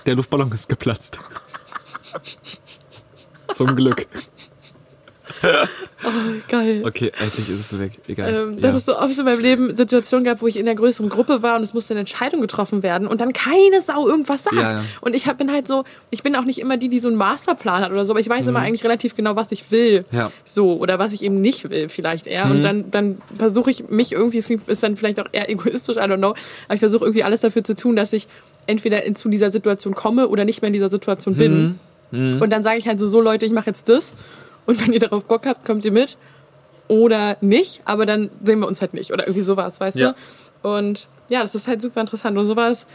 [0.04, 1.18] Der Luftballon ist geplatzt.
[3.54, 4.06] Zum Glück.
[6.48, 6.82] geil.
[6.84, 7.92] Okay, endlich ist es weg.
[8.08, 8.32] Egal.
[8.32, 8.78] Ähm, dass ja.
[8.78, 11.56] es so oft in meinem Leben Situationen gab, wo ich in einer größeren Gruppe war
[11.56, 14.56] und es musste eine Entscheidung getroffen werden und dann keine Sau irgendwas sagt.
[14.56, 14.84] Ja, ja.
[15.00, 17.16] Und ich hab, bin halt so, ich bin auch nicht immer die, die so einen
[17.16, 20.04] Masterplan hat oder so, aber ich weiß immer eigentlich relativ genau, was ich will.
[20.10, 20.18] Mhm.
[20.18, 20.28] Ja.
[20.28, 20.32] Mhm.
[20.44, 22.46] So, oder was ich eben nicht will, vielleicht eher.
[22.46, 26.00] Und dann, dann versuche ich mich irgendwie, es ist dann vielleicht auch eher egoistisch, I
[26.00, 26.34] don't know,
[26.66, 28.26] aber ich versuche irgendwie alles dafür zu tun, dass ich
[28.66, 31.78] entweder in, zu dieser Situation komme oder nicht mehr in dieser Situation bin.
[32.40, 34.14] Und dann sage ich halt so, so Leute, ich mache jetzt das.
[34.66, 36.16] Und wenn ihr darauf Bock habt, kommt ihr mit.
[36.88, 39.12] Oder nicht, aber dann sehen wir uns halt nicht.
[39.12, 40.14] Oder irgendwie sowas, weißt Ja.
[40.62, 40.68] du?
[40.68, 42.36] Und ja, das ist halt super interessant.
[42.38, 42.86] Und sowas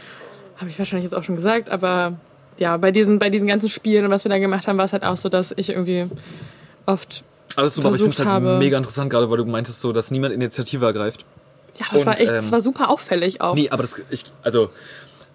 [0.56, 2.14] habe ich wahrscheinlich jetzt auch schon gesagt, aber
[2.58, 4.92] ja, bei diesen, bei diesen ganzen Spielen und was wir da gemacht haben, war es
[4.92, 6.06] halt auch so, dass ich irgendwie
[6.86, 7.24] oft,
[7.56, 10.10] Alles super, aber ich finde es halt mega interessant, gerade weil du meintest so, dass
[10.10, 11.24] niemand Initiative ergreift.
[11.78, 13.54] ja, das Und, war echt, ähm, das war super auffällig auch.
[13.54, 14.70] Nee, aber das, ich, also,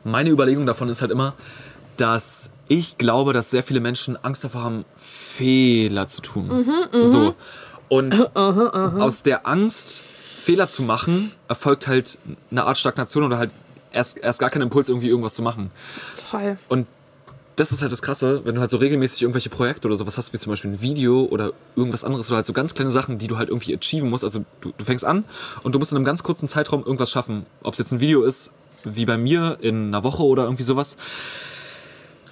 [0.04, 1.34] meine Überlegung davon ist halt immer,
[1.98, 6.48] dass ich glaube, dass sehr viele Menschen Angst davor haben, Fehler zu tun.
[6.48, 7.36] Mhm, So.
[7.88, 10.02] Und aus der Angst,
[10.42, 12.18] Fehler zu machen, erfolgt halt
[12.52, 13.52] eine Art Stagnation oder halt
[13.92, 15.72] erst, erst gar kein Impuls, irgendwie irgendwas zu machen.
[16.30, 16.58] Voll.
[16.68, 16.88] Und
[17.56, 20.34] das ist halt das Krasse, wenn du halt so regelmäßig irgendwelche Projekte oder sowas hast,
[20.34, 23.28] wie zum Beispiel ein Video oder irgendwas anderes oder halt so ganz kleine Sachen, die
[23.28, 24.24] du halt irgendwie achieven musst.
[24.24, 25.24] Also du, du fängst an
[25.64, 27.46] und du musst in einem ganz kurzen Zeitraum irgendwas schaffen.
[27.64, 28.52] Ob es jetzt ein Video ist,
[28.84, 30.98] wie bei mir in einer Woche oder irgendwie sowas.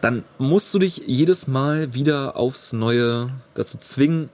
[0.04, 4.30] Dann musst du dich jedes Mal wieder aufs Neue dazu zwingen,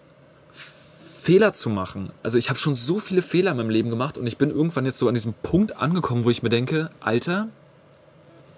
[1.22, 2.12] Fehler zu machen.
[2.24, 4.88] Also ich habe schon so viele Fehler in meinem Leben gemacht und ich bin irgendwann
[4.88, 7.50] jetzt so an diesem Punkt angekommen, wo ich mir denke, Alter,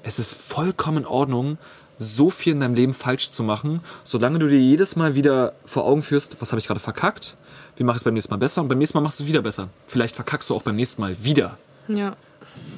[0.04, 1.58] es ist vollkommen in Ordnung,
[2.00, 5.84] so viel in deinem Leben falsch zu machen, solange du dir jedes Mal wieder vor
[5.84, 7.36] Augen führst, was habe ich gerade verkackt,
[7.76, 9.28] wie mache ich es beim nächsten Mal besser und beim nächsten Mal machst du es
[9.28, 9.68] wieder besser.
[9.86, 11.58] Vielleicht verkackst du auch beim nächsten Mal wieder,
[11.90, 12.16] Ja.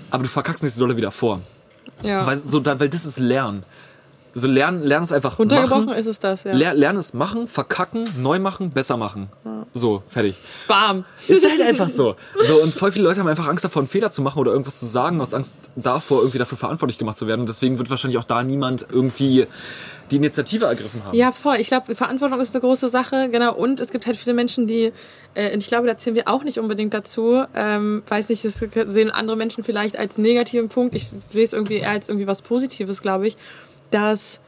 [0.10, 1.40] aber du verkackst nicht so dolle wieder vor.
[2.02, 2.26] Ja.
[2.26, 3.64] Weil, so, weil das ist Lernen.
[4.36, 5.98] So lernen, lernen es einfach Runtergebrochen machen.
[5.98, 6.54] ist es das, ja.
[6.54, 9.30] Ler lernen es machen, verkacken, neu machen, besser machen.
[9.76, 10.36] So, fertig.
[10.68, 11.06] Bam.
[11.28, 12.16] Ist halt einfach so.
[12.44, 14.80] So, und voll viele Leute haben einfach Angst davor, einen Fehler zu machen oder irgendwas
[14.80, 17.42] zu sagen, aus Angst davor, irgendwie dafür verantwortlich gemacht zu werden.
[17.42, 19.48] Und deswegen wird wahrscheinlich auch da niemand irgendwie
[20.12, 21.18] die Initiative ergriffen haben.
[21.18, 21.56] Ja, voll.
[21.58, 23.56] Ich glaube, Verantwortung ist eine große Sache, genau.
[23.56, 24.92] Und es gibt halt viele Menschen, die,
[25.34, 27.44] äh, ich glaube, da zählen wir auch nicht unbedingt dazu.
[27.56, 30.94] Ähm, weiß nicht, das sehen andere Menschen vielleicht als negativen Punkt.
[30.94, 33.38] Ich sehe es irgendwie eher als irgendwie was Positives, glaube ich,
[33.94, 34.40] dass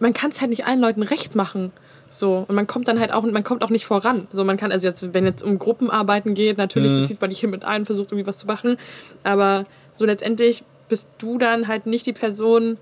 [0.00, 1.72] man kann es halt nicht allen Leuten recht machen.
[2.10, 4.28] So, und man kommt dann halt auch, man kommt auch nicht voran.
[4.32, 7.50] So, man kann, also jetzt, wenn jetzt um Gruppenarbeiten geht, natürlich bezieht man nicht hin
[7.50, 8.78] mit allen, versucht irgendwie was zu machen.
[9.24, 12.78] Aber so letztendlich bist du dann halt nicht die Person,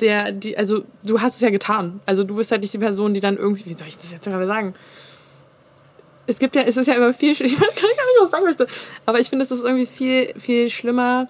[0.00, 2.00] der, die, also du hast es ja getan.
[2.06, 4.28] Also du bist halt nicht die Person, die dann irgendwie, wie soll ich das jetzt
[4.28, 4.74] mal sagen?
[6.26, 8.44] Es gibt ja, es ist ja immer viel, ich weiß gar nicht, was ich sagen
[8.44, 8.66] möchte.
[9.06, 11.28] Aber ich finde, es ist irgendwie viel, viel schlimmer,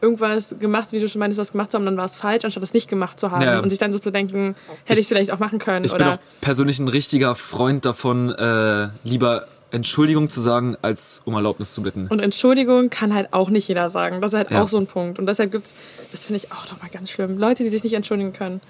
[0.00, 2.62] irgendwas gemacht, wie du schon meinst, was gemacht zu haben, dann war es falsch, anstatt
[2.62, 3.42] es nicht gemacht zu haben.
[3.42, 3.60] Ja.
[3.60, 5.84] Und sich dann so zu denken, hätte ich vielleicht auch machen können.
[5.84, 11.22] Ich bin oder auch persönlich ein richtiger Freund davon, äh, lieber Entschuldigung zu sagen, als
[11.24, 12.06] um Erlaubnis zu bitten.
[12.08, 14.20] Und Entschuldigung kann halt auch nicht jeder sagen.
[14.20, 14.62] Das ist halt Ja.
[14.62, 15.18] auch so ein Punkt.
[15.18, 15.74] Und deshalb gibt's,
[16.12, 18.60] das finde ich auch nochmal ganz schlimm, Leute, die sich nicht entschuldigen können.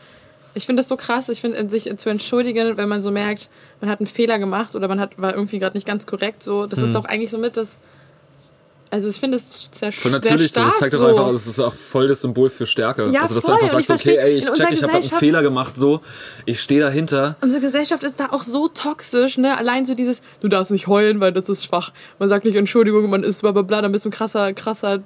[0.54, 1.28] Ich finde das so krass.
[1.28, 3.50] Ich finde, sich zu entschuldigen, wenn man so merkt,
[3.82, 6.66] man hat einen Fehler gemacht oder man hat, war irgendwie gerade nicht ganz korrekt, so,
[6.66, 7.76] das ist doch eigentlich so mit das.
[8.90, 10.98] Also ich finde es sehr, sehr natürlich, so, stark das zeigt so.
[10.98, 13.10] doch einfach, es ist auch voll das Symbol für Stärke.
[13.10, 15.42] Ja, also, dass voll, du einfach sagst, okay, ey, ich check, ich habe einen Fehler
[15.42, 16.00] gemacht, so,
[16.44, 17.36] ich stehe dahinter.
[17.40, 19.56] Unsere Gesellschaft ist da auch so toxisch, ne?
[19.58, 21.92] Allein so dieses, du darfst nicht heulen, weil das ist schwach.
[22.18, 25.00] Man sagt nicht Entschuldigung, man ist bla bla bla, dann bist du ein krasser, krasser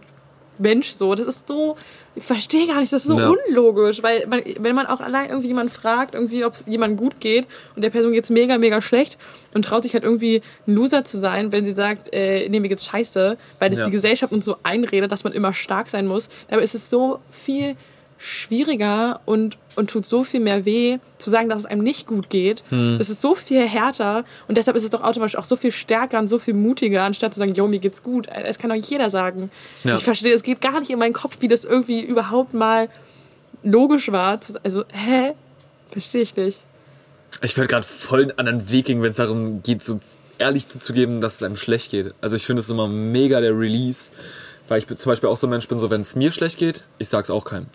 [0.61, 1.14] Mensch so.
[1.14, 1.76] Das ist so,
[2.14, 3.28] ich verstehe gar nicht, das ist so Ja.
[3.48, 7.20] unlogisch, weil man, wenn man auch allein irgendwie jemanden fragt, irgendwie, ob es jemandem gut
[7.20, 7.46] geht
[7.76, 9.18] und der Person geht's mega, mega schlecht
[9.54, 12.68] und traut sich halt irgendwie ein Loser zu sein, wenn sie sagt, äh, nee, mir
[12.68, 13.84] geht's scheiße, weil das Ja.
[13.86, 16.28] die Gesellschaft uns so einredet, dass man immer stark sein muss.
[16.48, 17.76] Dabei ist es so viel
[18.20, 22.28] schwieriger und, und tut so viel mehr weh, zu sagen, dass es einem nicht gut
[22.28, 22.62] geht.
[22.68, 22.98] Hm.
[22.98, 26.18] Das ist so viel härter und deshalb ist es doch automatisch auch so viel stärker
[26.18, 28.28] und so viel mutiger, anstatt zu sagen, jo, mir geht's gut.
[28.28, 29.50] Das kann doch jeder sagen.
[29.84, 29.96] Ja.
[29.96, 32.88] Ich verstehe, es geht gar nicht in meinen Kopf, wie das irgendwie überhaupt mal
[33.62, 34.38] logisch war.
[34.62, 35.32] Also, hä?
[35.90, 36.60] Verstehe ich nicht.
[37.42, 39.98] Ich werde gerade voll einen anderen Weg gehen, wenn es darum geht, so
[40.38, 42.14] ehrlich zuzugeben, dass es einem schlecht geht.
[42.20, 44.10] Also ich finde es immer mega der Release,
[44.68, 46.84] weil ich zum Beispiel auch so ein Mensch bin, so wenn es mir schlecht geht,
[46.98, 47.66] ich sag's auch keinem.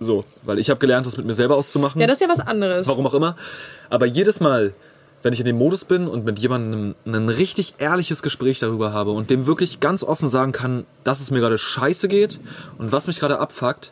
[0.00, 2.00] So, weil ich habe gelernt, das mit mir selber auszumachen.
[2.00, 2.86] Ja, das ist ja was anderes.
[2.86, 3.36] Warum auch immer.
[3.90, 4.72] Aber jedes Mal,
[5.22, 9.10] wenn ich in dem Modus bin und mit jemandem ein richtig ehrliches Gespräch darüber habe
[9.10, 12.38] und dem wirklich ganz offen sagen kann, dass es mir gerade scheiße geht
[12.78, 13.90] und was mich gerade abfuckt,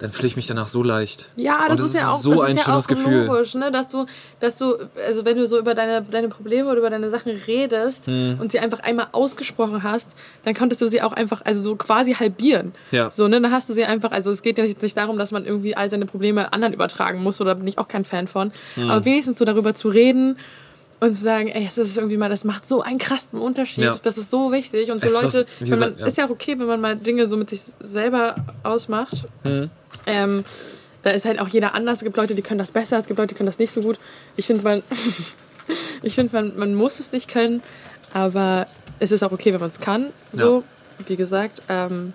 [0.00, 1.28] dann fühle ich mich danach so leicht.
[1.36, 3.26] Ja, das, und ist ja auch, so das ein ist ja schönes auch Gefühl.
[3.26, 3.70] logisch, ne?
[3.70, 4.06] dass du,
[4.40, 4.74] dass du,
[5.06, 8.38] also wenn du so über deine, deine Probleme oder über deine Sachen redest Hm.
[8.40, 10.12] und sie einfach einmal ausgesprochen hast,
[10.44, 12.72] dann konntest du sie auch einfach, also so quasi halbieren.
[12.90, 13.10] Ja.
[13.10, 15.32] So, ne, dann hast du sie einfach, also es geht ja jetzt nicht darum, dass
[15.32, 18.52] man irgendwie all seine Probleme anderen übertragen muss, oder bin ich auch kein Fan von,
[18.76, 18.90] Hm.
[18.90, 20.36] aber wenigstens so darüber zu reden,
[21.00, 23.96] und zu sagen, ey, das ist irgendwie mal, das macht so einen krassen Unterschied, Ja.
[24.02, 24.90] das ist so wichtig.
[24.90, 26.06] Und so ist Leute, das- wenn man, gesagt, ja.
[26.06, 29.26] ist ja auch okay, wenn man mal Dinge so mit sich selber ausmacht.
[29.44, 29.70] Mhm.
[30.06, 30.44] Ähm,
[31.02, 31.98] da ist halt auch jeder anders.
[31.98, 33.80] Es gibt Leute, die können das besser, es gibt Leute, die können das nicht so
[33.80, 33.98] gut.
[34.36, 34.82] Ich finde, man,
[36.02, 37.62] ich finde, man, man muss es nicht können,
[38.12, 38.66] aber
[38.98, 40.08] es ist auch okay, wenn man es kann.
[40.32, 40.64] So,
[41.06, 41.62] wie gesagt.
[41.68, 42.12] Ähm,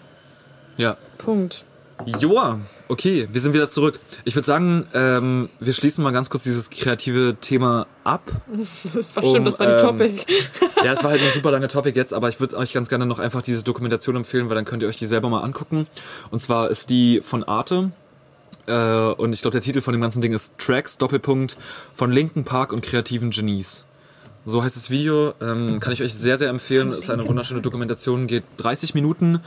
[0.77, 0.97] Ja.
[1.17, 1.63] Punkt.
[2.05, 3.99] Joa, okay, wir sind wieder zurück.
[4.25, 8.21] Ich würde sagen, ähm, wir schließen mal ganz kurz dieses kreative Thema ab.
[8.51, 10.25] Das war Um, stimmt, das war die ähm, Topic.
[10.83, 13.05] Ja, es war halt ein super lange Topic jetzt, aber ich würde euch ganz gerne
[13.05, 15.87] noch einfach diese Dokumentation empfehlen, weil dann könnt ihr euch die selber mal angucken.
[16.31, 17.91] Und zwar ist die von Arte.
[18.67, 21.55] Äh, und ich glaube, der Titel von dem ganzen Ding ist Tracks, Doppelpunkt,
[21.93, 23.85] von Linken Park und kreativen Genies.
[24.45, 25.33] So heißt das Video.
[25.41, 26.91] Ähm, kann ich euch sehr, sehr empfehlen.
[26.91, 29.39] Ist eine wunderschöne Dokumentation, geht 30 Minuten.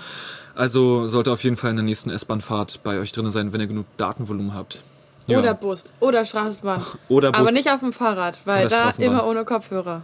[0.54, 3.68] Also sollte auf jeden Fall in der nächsten S-Bahn-Fahrt bei euch drin sein, wenn ihr
[3.68, 4.82] genug Datenvolumen habt.
[5.28, 5.38] Ja.
[5.38, 5.92] Oder Bus.
[6.00, 6.84] Oder Straßenbahn.
[7.08, 7.40] Oder Bus.
[7.40, 10.02] Aber nicht auf dem Fahrrad, weil da immer ohne Kopfhörer.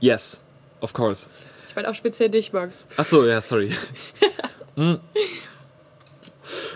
[0.00, 0.40] Yes,
[0.80, 1.30] of course.
[1.68, 2.84] Ich meine auch speziell dich, Max.
[2.96, 3.72] Ach so, ja, sorry.
[4.76, 4.98] Hm.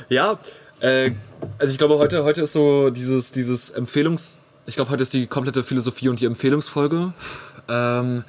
[0.08, 0.38] Ja,
[0.78, 1.10] äh,
[1.58, 4.38] also ich glaube, heute, heute ist so dieses, dieses Empfehlungs...
[4.68, 7.14] Ich glaube, heute ist die komplette Philosophie und die Empfehlungsfolge.
[7.70, 8.22] Ähm,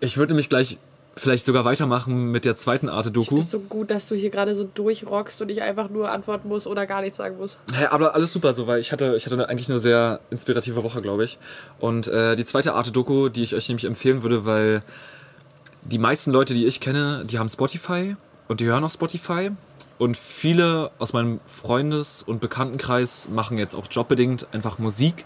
[0.00, 0.78] ich würde nämlich gleich
[1.14, 3.36] vielleicht sogar weitermachen mit der zweiten Arte-Doku.
[3.36, 6.48] Das ist so gut, dass du hier gerade so durchrockst und ich einfach nur antworten
[6.48, 7.58] muss oder gar nichts sagen muss.
[7.74, 11.02] Hey, aber alles super so, weil ich hatte, ich hatte eigentlich eine sehr inspirative Woche,
[11.02, 11.38] glaube ich.
[11.78, 14.82] Und äh, die zweite Arte-Doku, die ich euch nämlich empfehlen würde, weil
[15.82, 18.16] die meisten Leute, die ich kenne, die haben Spotify
[18.48, 19.50] und die hören auch Spotify.
[20.02, 25.24] Und viele aus meinem Freundes- und Bekanntenkreis machen jetzt auch jobbedingt einfach Musik.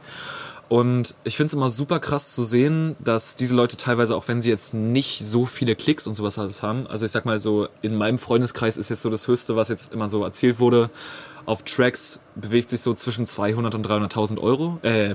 [0.68, 4.42] Und ich finde es immer super krass zu sehen, dass diese Leute teilweise, auch wenn
[4.42, 7.68] sie jetzt nicht so viele Klicks und sowas alles haben, also ich sag mal so,
[7.80, 10.90] in meinem Freundeskreis ist jetzt so das Höchste, was jetzt immer so erzählt wurde,
[11.46, 14.78] auf Tracks bewegt sich so zwischen 200 und 300.000 Euro.
[14.82, 15.14] Äh,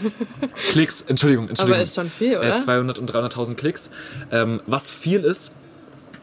[0.68, 1.76] Klicks, Entschuldigung, Entschuldigung.
[1.76, 2.56] Aber ist schon viel, oder?
[2.56, 3.90] Äh, 200 und 300.000 Klicks.
[4.30, 5.52] Ähm, was viel ist,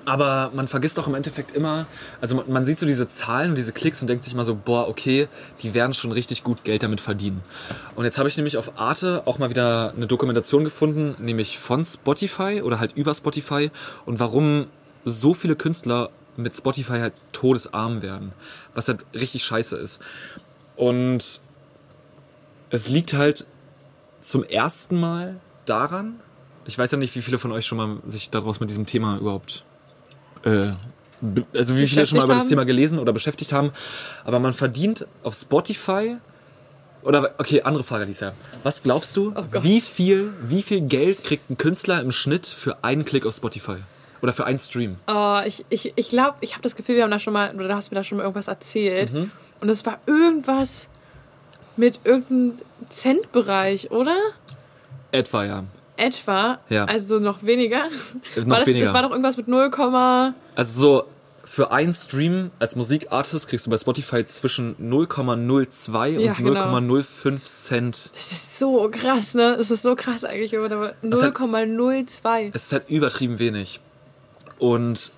[0.08, 1.86] aber man vergisst auch im Endeffekt immer,
[2.22, 4.56] also man, man sieht so diese Zahlen und diese Klicks und denkt sich mal so,
[4.56, 5.28] boah, okay,
[5.62, 7.44] die werden schon richtig gut Geld damit verdienen.
[7.94, 11.84] Und jetzt habe ich nämlich auf Arte auch mal wieder eine Dokumentation gefunden, nämlich von
[11.84, 13.70] Spotify oder halt über Spotify
[14.06, 14.68] und warum
[15.04, 18.32] so viele Künstler mit Spotify halt todesarm werden,
[18.76, 20.02] was halt richtig scheiße ist.
[20.78, 21.42] Und
[22.70, 23.46] es liegt halt
[24.22, 26.22] zum ersten Mal daran,
[26.66, 29.18] ich weiß ja nicht, wie viele von euch schon mal sich daraus mit diesem Thema
[29.18, 29.66] überhaupt,
[30.48, 30.72] äh,
[31.58, 32.50] also wie viele schon mal über das haben?
[32.50, 33.72] Thema gelesen oder beschäftigt haben,
[34.26, 36.18] aber man verdient auf Spotify
[37.04, 38.34] oder okay, andere Frage, Lisa.
[38.64, 42.84] Was glaubst du, Oh wie viel, wie viel Geld kriegt ein Künstler im Schnitt für
[42.84, 43.78] einen Klick auf Spotify?
[44.22, 44.98] Oder für einen Stream?
[45.08, 47.68] Oh, ich ich, ich glaube, ich habe das Gefühl, wir haben da schon mal, oder
[47.68, 49.14] du hast mir da schon mal irgendwas erzählt.
[49.14, 49.32] Mhm.
[49.62, 50.88] Und es war irgendwas
[51.76, 52.54] mit irgendeinem
[52.90, 54.18] Centbereich, oder?
[55.12, 55.64] Etwa, ja.
[55.98, 56.60] Etwa.
[56.70, 56.86] Ja.
[56.86, 57.86] Also noch weniger.
[58.36, 58.86] Noch war das, weniger.
[58.86, 59.72] Das war doch irgendwas mit 0,
[60.56, 61.04] Also so
[61.44, 66.60] für einen Stream als Musikartist kriegst du bei Spotify zwischen 0,02 Ja, und genau.
[66.78, 68.12] 0,05 Cent.
[68.14, 69.56] das ist so krass, ne?
[69.58, 72.52] Das ist so krass eigentlich, aber hat- 0,02.
[72.54, 73.80] Es ist halt übertrieben wenig.
[74.60, 75.12] Und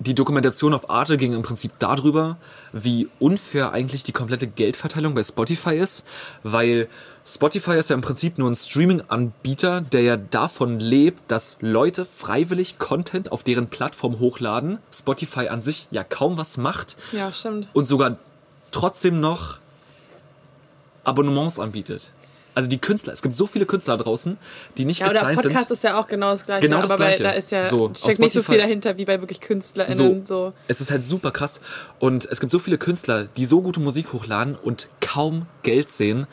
[0.00, 2.36] die Dokumentation auf Arte ging im Prinzip darüber,
[2.72, 6.04] wie unfair eigentlich die komplette Geldverteilung bei Spotify ist,
[6.42, 6.88] weil
[7.30, 12.78] Spotify ist ja im Prinzip nur ein Streaming-Anbieter, der ja davon lebt, dass Leute freiwillig
[12.78, 14.78] Content auf deren Plattform hochladen.
[14.90, 17.68] Spotify an sich ja kaum was macht Ja, stimmt.
[17.74, 18.16] und sogar
[18.70, 19.58] trotzdem noch
[21.04, 22.12] Abonnements anbietet.
[22.58, 24.36] Also die Künstler, es gibt so viele Künstler draußen,
[24.78, 25.52] die nicht Ja, gesigned sind.
[25.52, 26.66] Podcast ist ja auch genau das Gleiche.
[26.66, 27.22] Genau das aber Gleiche.
[27.22, 30.26] Bei, da ist ja, So, steckt nicht so viel dahinter wie bei wirklich KünstlerInnen.
[30.26, 30.52] So.
[30.66, 31.60] Es ist halt super krass.
[32.00, 36.26] Und es gibt so viele Künstler, die so gute Musik hochladen und kaum Geld sehen,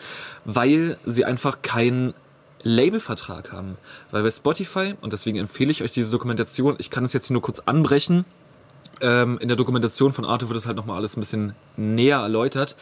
[0.45, 2.15] weil sie einfach keinen
[2.63, 3.78] Labelvertrag haben.
[4.09, 7.36] Weil bei Spotify, und deswegen empfehle ich euch diese Dokumentation, ich kann es jetzt hier
[7.36, 8.26] nur kurz anbrechen,
[8.99, 12.76] ähm, in der Dokumentation von Arte wird es halt nochmal alles ein bisschen näher erläutert.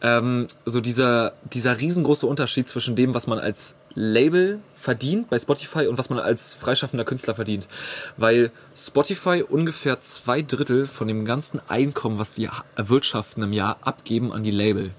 [0.00, 5.88] Ähm, so dieser, dieser riesengroße Unterschied zwischen dem, was man als Label verdient bei Spotify
[5.88, 7.66] und was man als freischaffender Künstler verdient.
[8.16, 14.32] Weil Spotify ungefähr zwei Drittel von dem ganzen Einkommen, was die erwirtschaften im Jahr, abgeben
[14.32, 14.90] an die Label.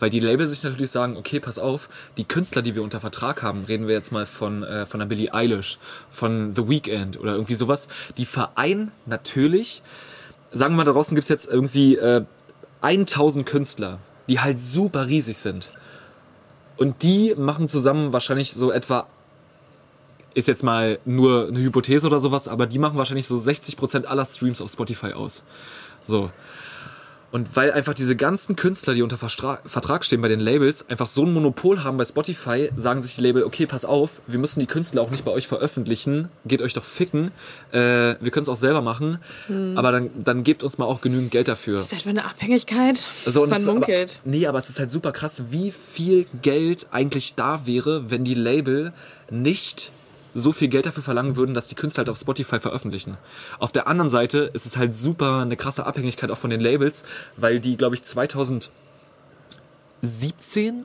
[0.00, 3.44] Weil die Label sich natürlich sagen, okay, pass auf, die Künstler, die wir unter Vertrag
[3.44, 5.78] haben, reden wir jetzt mal von, äh, von der Billie Eilish,
[6.10, 7.86] von The Weeknd oder irgendwie sowas,
[8.16, 9.82] die vereinen natürlich
[10.50, 12.24] sagen wir mal, da draußen gibt's jetzt irgendwie äh,
[12.80, 13.98] 1000 Künstler,
[14.28, 15.72] die halt super riesig sind.
[16.76, 19.06] Und die machen zusammen wahrscheinlich so etwa,
[20.34, 24.24] ist jetzt mal nur eine Hypothese oder sowas, aber die machen wahrscheinlich so 60% aller
[24.24, 25.42] Streams auf Spotify aus.
[26.04, 26.30] So.
[27.30, 31.08] Und weil einfach diese ganzen Künstler, die unter Verstra Vertrag stehen bei den Labels, einfach
[31.08, 34.60] so ein Monopol haben bei Spotify, sagen sich die Label, okay, pass auf, wir müssen
[34.60, 37.30] die Künstler auch nicht bei euch veröffentlichen, geht euch doch ficken,
[37.72, 39.18] äh, wir können es auch selber machen,
[39.76, 41.80] aber dann, dann gebt uns mal auch genügend Geld dafür.
[41.80, 42.96] Ist das für eine Abhängigkeit?
[42.96, 44.20] So, und Man munkelt.
[44.22, 48.24] Aber, nee, aber es ist halt super krass, wie viel Geld eigentlich da wäre, wenn
[48.24, 48.92] die Label
[49.30, 49.92] nicht
[50.34, 53.16] so viel Geld dafür verlangen würden, dass die Künstler halt auf Spotify veröffentlichen.
[53.58, 57.04] Auf der anderen Seite ist es halt super eine krasse Abhängigkeit auch von den Labels,
[57.36, 58.70] weil die, glaube ich, 2017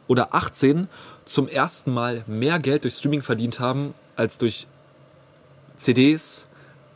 [0.07, 0.87] oder 18
[1.25, 4.67] zum ersten Mal mehr Geld durch Streaming verdient haben als durch
[5.77, 6.45] CDs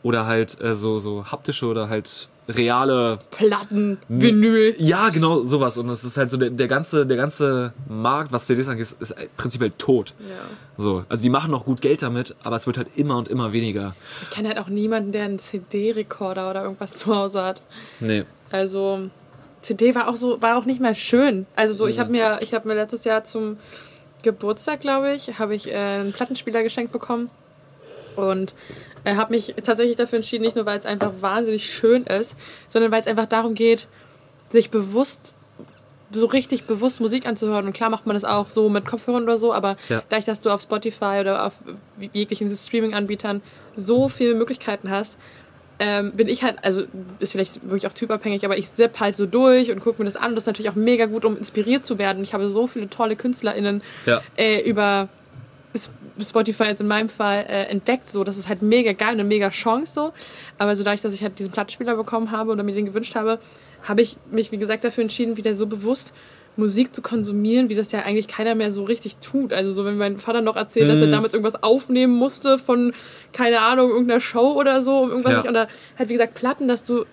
[0.02, 4.74] oder halt äh, so, so haptische oder halt reale Platten, Vinyl.
[4.78, 5.76] ja, genau, sowas.
[5.78, 9.00] Und es ist halt so der, der ganze, der ganze Markt, was CDs angeht, ist,
[9.00, 10.14] ist prinzipiell tot.
[10.20, 10.36] Ja.
[10.76, 11.04] So.
[11.08, 13.94] Also die machen noch gut Geld damit, aber es wird halt immer und immer weniger.
[14.22, 17.60] Ich kenne halt auch niemanden, der einen CD-Rekorder oder irgendwas zu Hause hat.
[18.00, 18.24] Nee.
[18.50, 19.10] Also
[19.60, 21.46] CD war auch so, war auch nicht mal schön.
[21.54, 23.58] Also so, ich habe mir, ich habe mir letztes Jahr zum
[24.22, 27.30] Geburtstag, glaube ich, habe ich äh, einen Plattenspieler geschenkt bekommen
[28.18, 28.54] und
[29.04, 32.36] äh, habe mich tatsächlich dafür entschieden, nicht nur weil es einfach wahnsinnig schön ist,
[32.68, 33.86] sondern weil es einfach darum geht,
[34.50, 35.34] sich bewusst
[36.10, 37.66] so richtig bewusst Musik anzuhören.
[37.66, 40.02] Und klar macht man das auch so mit Kopfhörern oder so, aber Ja.
[40.08, 41.52] dadurch, dass du auf Spotify oder auf
[42.14, 43.42] jeglichen Streaming-Anbietern
[43.76, 45.18] so viele Möglichkeiten hast,
[45.80, 46.84] ähm, bin ich halt, also
[47.20, 50.16] ist vielleicht wirklich auch typabhängig, aber ich sepp halt so durch und gucke mir das
[50.16, 50.34] an.
[50.34, 52.22] Das ist natürlich auch mega gut, um inspiriert zu werden.
[52.22, 54.22] Ich habe so viele tolle KünstlerInnen Ja.
[54.36, 55.08] äh, über
[56.24, 58.08] Spotify jetzt in meinem Fall äh, entdeckt.
[58.08, 60.12] So, das ist halt mega geil, eine mega Chance so.
[60.58, 63.38] Aber so dadurch, dass ich halt diesen Plattenspieler bekommen habe oder mir den gewünscht habe,
[63.86, 66.12] habe ich mich, wie gesagt, dafür entschieden, wieder so bewusst
[66.56, 69.52] Musik zu konsumieren, wie das ja eigentlich keiner mehr so richtig tut.
[69.52, 72.92] Also so, wenn mein Vater noch erzählt, dass er damals irgendwas aufnehmen musste von,
[73.32, 75.38] keine Ahnung, irgendeiner Show oder so, um irgendwas Ja.
[75.38, 77.04] nicht, oder halt, wie gesagt, Platten, dass du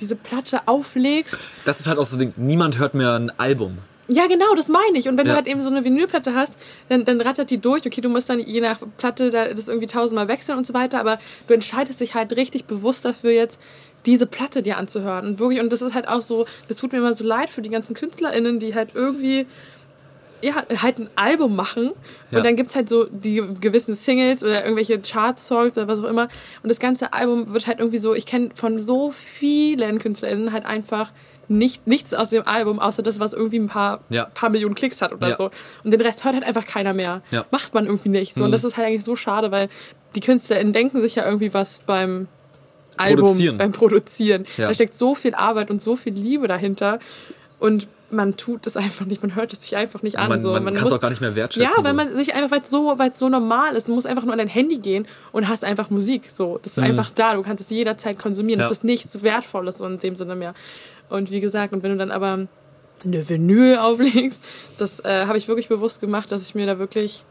[0.00, 1.48] diese Platte auflegst.
[1.64, 3.78] Das ist halt auch so niemand hört mehr ein Album.
[4.08, 5.08] Ja, genau, das meine ich.
[5.08, 5.32] Und wenn Ja.
[5.32, 7.86] du halt eben so eine Vinylplatte hast, dann, dann rattert die durch.
[7.86, 10.98] Okay, du musst dann je nach Platte da das irgendwie tausendmal wechseln und so weiter,
[11.00, 13.60] aber du entscheidest dich halt richtig bewusst dafür jetzt,
[14.04, 15.26] diese Platte dir anzuhören.
[15.26, 17.62] Und wirklich, und das ist halt auch so, das tut mir immer so leid für
[17.62, 19.46] die ganzen KünstlerInnen, die halt irgendwie
[20.44, 21.92] ja, halt ein Album machen
[22.32, 22.38] Ja.
[22.38, 26.26] und dann gibt's halt so die gewissen Singles oder irgendwelche Chart-Songs oder was auch immer
[26.64, 30.66] und das ganze Album wird halt irgendwie so, ich kenne von so vielen KünstlerInnen halt
[30.66, 31.12] einfach
[31.58, 34.26] nicht, nichts aus dem Album, außer das, was irgendwie ein paar, Ja.
[34.34, 35.36] paar Millionen Klicks hat oder Ja.
[35.36, 35.50] so.
[35.84, 37.22] Und den Rest hört halt einfach keiner mehr.
[37.30, 37.40] Ja.
[37.42, 37.46] Mhm.
[37.50, 38.34] Macht man irgendwie nicht.
[38.34, 38.44] So.
[38.44, 39.68] Und das ist halt eigentlich so schade, weil
[40.14, 42.28] die KünstlerInnen denken sich ja irgendwie was beim
[42.96, 43.56] Album, Produzieren.
[43.58, 44.46] beim Produzieren.
[44.56, 46.98] Da steckt so viel Arbeit und so viel Liebe dahinter.
[47.58, 50.28] Und man tut das einfach nicht, man hört es sich einfach nicht an.
[50.28, 50.52] Man, so.
[50.52, 51.70] man, kann es auch gar nicht mehr wertschätzen.
[51.76, 51.96] ja, weil so.
[51.96, 54.38] man sich einfach, weil es so, weil's so normal ist, du musst einfach nur an
[54.38, 56.28] dein Handy gehen und hast einfach Musik.
[56.30, 58.58] So, das ist einfach da, du kannst es jederzeit konsumieren.
[58.58, 58.62] Mhm.
[58.64, 58.68] Ja.
[58.68, 60.54] Das ist nichts Wertvolles in dem Sinne mehr.
[61.12, 62.46] Und wie gesagt, und wenn du dann aber
[63.04, 64.42] eine Vinyl auflegst,
[64.78, 67.24] das äh, habe ich wirklich bewusst gemacht, dass ich mir da wirklich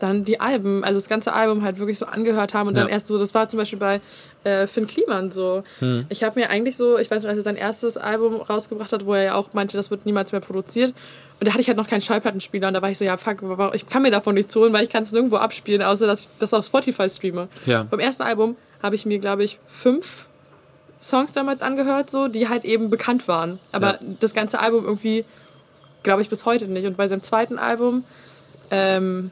[0.00, 2.92] dann die Alben, also das ganze Album halt wirklich so angehört haben und dann Ja.
[2.92, 4.00] erst so, das war zum Beispiel bei
[4.44, 5.64] äh, Finn Kliman so.
[5.80, 6.06] Hm.
[6.08, 9.04] Ich habe mir eigentlich so, ich weiß nicht, als er sein erstes Album rausgebracht hat,
[9.06, 10.94] wo er ja auch meinte, das wird niemals mehr produziert.
[11.40, 13.38] Und da hatte ich halt noch keinen Schallplattenspieler und da war ich so, ja fuck,
[13.74, 16.28] ich kann mir davon nichts holen, weil ich kann es nirgendwo abspielen, außer dass ich
[16.38, 17.48] das auf Spotify streame.
[17.66, 17.82] Ja.
[17.82, 20.28] Beim ersten Album habe ich mir, glaube ich, fünf
[21.00, 23.58] Songs damals angehört, so, die halt eben bekannt waren.
[23.72, 23.98] Aber Ja.
[24.20, 25.24] das ganze Album irgendwie,
[26.02, 26.86] glaube ich, bis heute nicht.
[26.86, 28.04] Und bei seinem zweiten Album
[28.70, 29.30] ähm,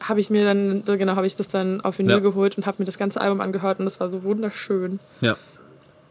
[0.00, 2.18] habe ich mir dann, genau, habe ich das dann auf Vinyl Ja.
[2.20, 5.00] geholt und habe mir das ganze Album angehört und das war so wunderschön.
[5.20, 5.36] ja.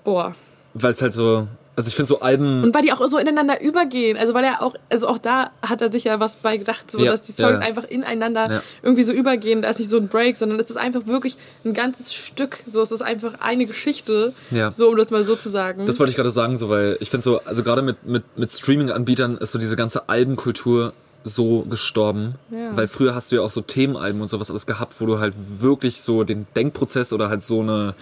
[0.03, 0.33] Boah.
[0.73, 1.47] Weil es halt so,
[1.79, 4.17] also ich finde so Alben, Und weil die auch so ineinander übergehen.
[4.17, 6.99] Also weil er auch, also auch da hat er sich ja was bei gedacht, so
[6.99, 7.65] Ja, dass die Songs ja.
[7.65, 8.61] einfach ineinander Ja.
[8.83, 9.61] irgendwie so übergehen.
[9.61, 12.57] Da ist nicht so ein Break, sondern es ist einfach wirklich ein ganzes Stück.
[12.69, 14.33] So, es ist einfach eine Geschichte.
[14.51, 14.73] Ja.
[14.73, 15.85] So, um das mal so zu sagen.
[15.85, 18.51] das wollte ich gerade sagen, so, weil ich finde so, also gerade mit, mit, mit
[18.51, 20.91] Streaming-Anbietern ist so diese ganze Albenkultur
[21.23, 22.35] so gestorben.
[22.51, 22.75] Ja.
[22.75, 25.33] Weil früher hast du ja auch so Themenalben und sowas alles gehabt, wo du halt
[25.37, 27.93] wirklich so den Denkprozess oder halt so eine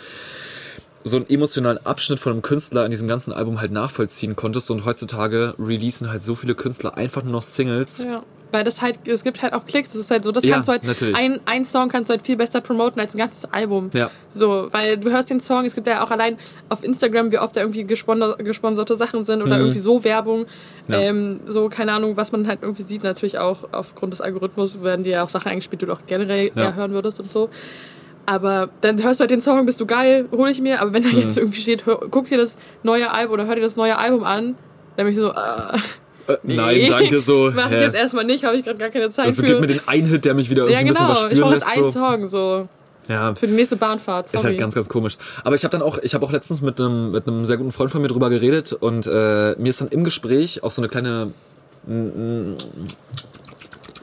[1.04, 4.86] so einen emotionalen Abschnitt von einem Künstler in diesem ganzen Album halt nachvollziehen konntest und
[4.86, 8.00] heutzutage releasen halt so viele Künstler einfach nur noch Singles.
[8.00, 8.24] Ja.
[8.50, 10.70] Weil das halt, es gibt halt auch Klicks, das ist halt so, das Ja, kannst
[10.70, 11.18] du halt, natürlich.
[11.18, 13.90] ein, ein Song kannst du halt viel besser promoten als ein ganzes Album.
[13.94, 14.10] Ja.
[14.30, 16.38] So, weil du hörst den Song, es gibt ja auch allein
[16.70, 20.46] auf Instagram, wie oft da irgendwie gesponsor- gesponserte Sachen sind oder irgendwie so Werbung,
[20.88, 20.94] Mhm.
[20.94, 21.00] Ja.
[21.00, 25.04] ähm, so, keine Ahnung, was man halt irgendwie sieht, natürlich auch aufgrund des Algorithmus werden
[25.04, 26.72] dir ja auch Sachen eingespielt, die du auch generell Ja.
[26.74, 27.50] hören würdest und so.
[28.28, 30.82] Aber dann hörst du halt den Song, bist du geil, hole ich mir.
[30.82, 31.20] Aber wenn da Mhm.
[31.22, 34.24] jetzt irgendwie steht, hör, guck dir das neue Album oder hör dir das neue Album
[34.26, 34.56] an,
[34.98, 35.34] dann bin ich so, äh,
[36.30, 37.52] Äh, Nein, danke, so.
[37.56, 39.48] Mach ich jetzt erstmal nicht, habe ich gerade gar keine Zeit Also für.
[39.48, 41.16] gib mir den einen Hit, der mich wieder irgendwie ja, ein bisschen genau.
[41.16, 41.78] was Ich spüren brauche jetzt lässt.
[41.78, 42.00] einen So.
[42.00, 42.68] Song so
[43.08, 44.28] Ja, für die nächste Bahnfahrt.
[44.30, 44.42] Sorry.
[44.42, 45.18] Ist halt ganz, ganz komisch.
[45.46, 47.72] Aber ich habe dann auch, ich habe auch letztens mit einem mit einem sehr guten
[47.72, 50.90] Freund von mir drüber geredet und äh, mir ist dann im Gespräch auch so eine
[50.90, 51.32] kleine,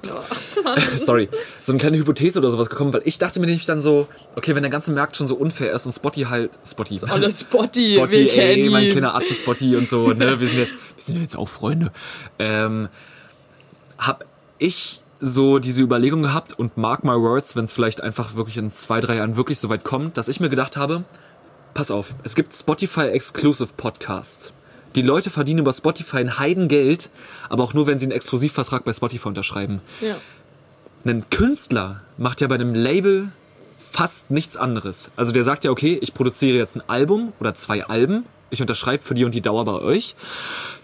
[0.98, 1.28] sorry,
[1.62, 4.55] so eine kleine Hypothese oder sowas gekommen, weil ich dachte mir nämlich dann so, okay,
[4.55, 8.12] wenn der ganze Markt schon so unfair ist und Spotty halt, Spotty, Alles Spotty, Spotty,
[8.12, 11.22] wir ey, mein kleiner Atze Spotty und so, ne, wir sind jetzt, wir sind ja
[11.22, 11.92] jetzt auch Freunde,
[12.38, 12.88] ähm,
[13.98, 14.24] hab
[14.59, 18.68] ich so diese Überlegung gehabt und mark my words, wenn es vielleicht einfach wirklich in
[18.70, 21.05] zwei, drei Jahren wirklich so weit kommt, dass ich mir gedacht habe,
[21.72, 24.52] pass auf, es gibt Spotify Exclusive Podcasts.
[24.95, 27.11] Die Leute verdienen über Spotify ein Heidengeld,
[27.49, 29.80] aber auch nur, wenn sie einen Exklusivvertrag bei Spotify unterschreiben.
[30.01, 30.16] Ja.
[31.05, 33.32] Ein Künstler macht ja bei einem Label
[33.95, 35.11] fast nichts anderes.
[35.16, 39.05] Also der sagt ja, okay, ich produziere jetzt ein Album oder zwei Alben, ich unterschreibe
[39.05, 40.16] für die und die Dauer bei euch,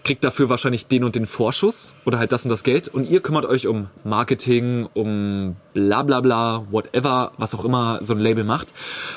[0.03, 3.21] kriegt dafür wahrscheinlich den und den Vorschuss oder halt das und das Geld und ihr
[3.21, 8.43] kümmert euch um Marketing, um bla bla bla, whatever, was auch immer so ein Label
[8.43, 8.73] macht.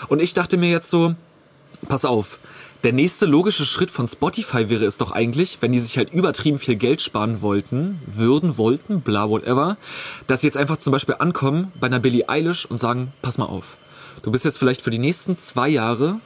[0.09, 1.15] Und ich dachte mir jetzt so,
[1.89, 2.39] pass auf,
[2.85, 6.59] der nächste logische Schritt von Spotify wäre es doch eigentlich, wenn die sich halt übertrieben
[6.59, 9.79] viel Geld sparen wollten, würden, wollten, bla, whatever,
[10.27, 13.47] dass sie jetzt einfach zum Beispiel ankommen bei einer Billie Eilish und sagen, pass mal
[13.47, 13.79] auf,
[14.23, 16.21] du bist jetzt vielleicht für die nächsten zwei Jahre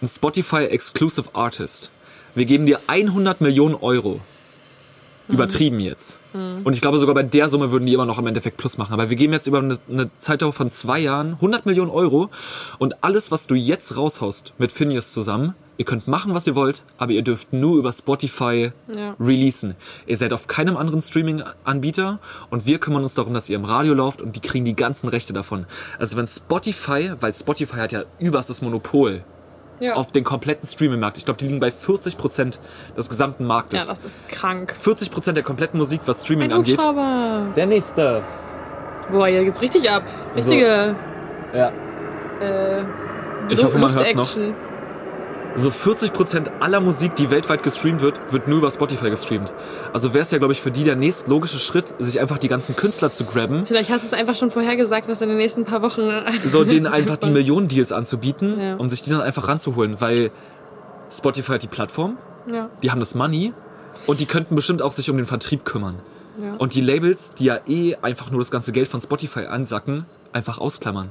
[0.00, 1.90] ein Spotify Exclusive Artist.
[2.36, 4.20] Wir geben dir 100 Millionen Euro.
[5.28, 6.18] Übertrieben jetzt.
[6.64, 8.92] Und ich glaube, sogar bei der Summe würden die immer noch im Endeffekt Plus machen.
[8.92, 12.28] Aber wir geben jetzt über eine, eine Zeitdauer von zwei Jahren 100 Millionen Euro
[12.78, 16.84] und alles, was du jetzt raushaust mit Phineas zusammen, ihr könnt machen, was ihr wollt,
[16.96, 19.16] aber ihr dürft nur über Spotify Ja.
[19.18, 19.74] releasen.
[20.06, 22.20] Ihr seid auf keinem anderen Streaming-Anbieter
[22.50, 25.08] und wir kümmern uns darum, dass ihr im Radio lauft und die kriegen die ganzen
[25.08, 25.66] Rechte davon.
[25.98, 29.24] Also wenn Spotify, weil Spotify hat ja überstes Monopol
[29.80, 29.94] Ja.
[29.94, 31.18] auf den kompletten Streaming-Markt.
[31.18, 32.60] Ich glaube, die liegen bei 40%
[32.96, 33.88] des gesamten ja, Marktes.
[33.88, 34.76] das ist krank.
[34.80, 36.78] 40% der kompletten Musik, was Streaming Ein angeht.
[37.56, 38.22] Der nächste.
[39.10, 40.04] Boah, hier geht's richtig ab.
[40.36, 40.94] Richtige.
[41.52, 41.72] Ja.
[42.40, 42.84] Äh,
[43.48, 44.30] Ich hoffe, man hört's noch.
[45.54, 49.52] So 40% aller Musik, die weltweit gestreamt wird, wird nur über Spotify gestreamt.
[49.92, 52.74] Also wäre es ja, glaube ich, für die der nächstlogische Schritt, sich einfach die ganzen
[52.74, 55.64] Künstler zu grabben, Vielleicht hast du es einfach schon vorher gesagt, was in den nächsten
[55.66, 56.02] paar Wochen.
[56.42, 58.76] so denen einfach die Millionen-Deals anzubieten, Ja.
[58.76, 60.30] um sich die dann einfach ranzuholen, weil
[61.10, 62.16] Spotify hat die Plattform,
[62.50, 62.70] Ja.
[62.82, 63.52] die haben das Money
[64.06, 65.96] und die könnten bestimmt auch sich um den Vertrieb kümmern.
[66.42, 66.54] Ja.
[66.56, 70.56] Und die Labels, die ja eh einfach nur das ganze Geld von Spotify ansacken, einfach
[70.58, 71.10] ausklammern.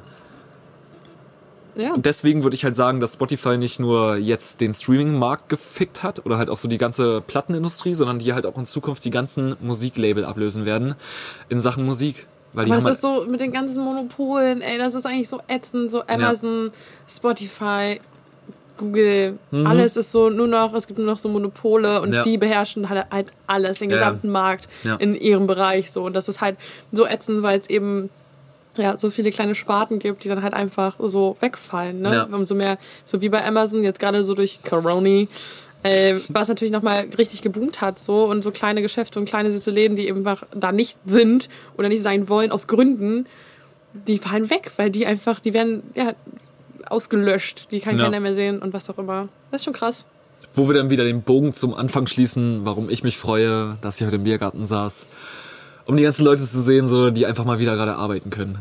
[1.75, 1.93] Ja.
[1.93, 6.25] Und deswegen würde ich halt sagen, dass Spotify nicht nur jetzt den Streaming-Markt gefickt hat
[6.25, 9.55] oder halt auch so die ganze Plattenindustrie, sondern die halt auch in Zukunft die ganzen
[9.61, 10.95] Musiklabel ablösen werden
[11.49, 12.27] in Sachen Musik.
[12.53, 15.39] Weil Aber es halt, ist so mit den ganzen Monopolen, ey, das ist eigentlich so
[15.47, 16.71] ätzend, so Amazon,
[17.07, 17.99] Spotify,
[18.77, 22.15] Google, alles ist so nur noch, es gibt nur noch so Monopole und Mhm.
[22.15, 22.23] Ja.
[22.23, 23.97] die beherrschen halt, halt alles, den Ja.
[23.97, 24.95] gesamten Markt Ja.
[24.95, 26.57] in ihrem Bereich so und das ist halt
[26.91, 28.09] so ätzend, weil es eben
[28.77, 32.13] ja, so viele kleine Sparten gibt, die dann halt einfach so wegfallen, ne?
[32.13, 32.23] Ja.
[32.23, 35.27] Umso mehr, so wie bei Amazon, jetzt gerade so durch Corona,
[35.83, 39.71] äh, was natürlich nochmal richtig geboomt hat, so und so kleine Geschäfte und kleine süße
[39.71, 43.25] Läden, die einfach da nicht sind oder nicht sein wollen, aus Gründen,
[43.93, 46.13] die fallen weg, weil die einfach, die werden ja
[46.85, 48.05] ausgelöscht, die kann Ja.
[48.05, 49.27] keiner mehr sehen und was auch immer.
[49.51, 50.05] Das ist schon krass.
[50.53, 54.05] wo wir dann wieder den Bogen zum Anfang schließen, warum ich mich freue, dass ich
[54.05, 55.05] heute im Biergarten saß.
[55.91, 58.59] Um die ganzen Leute zu sehen, so, die einfach mal wieder gerade arbeiten können.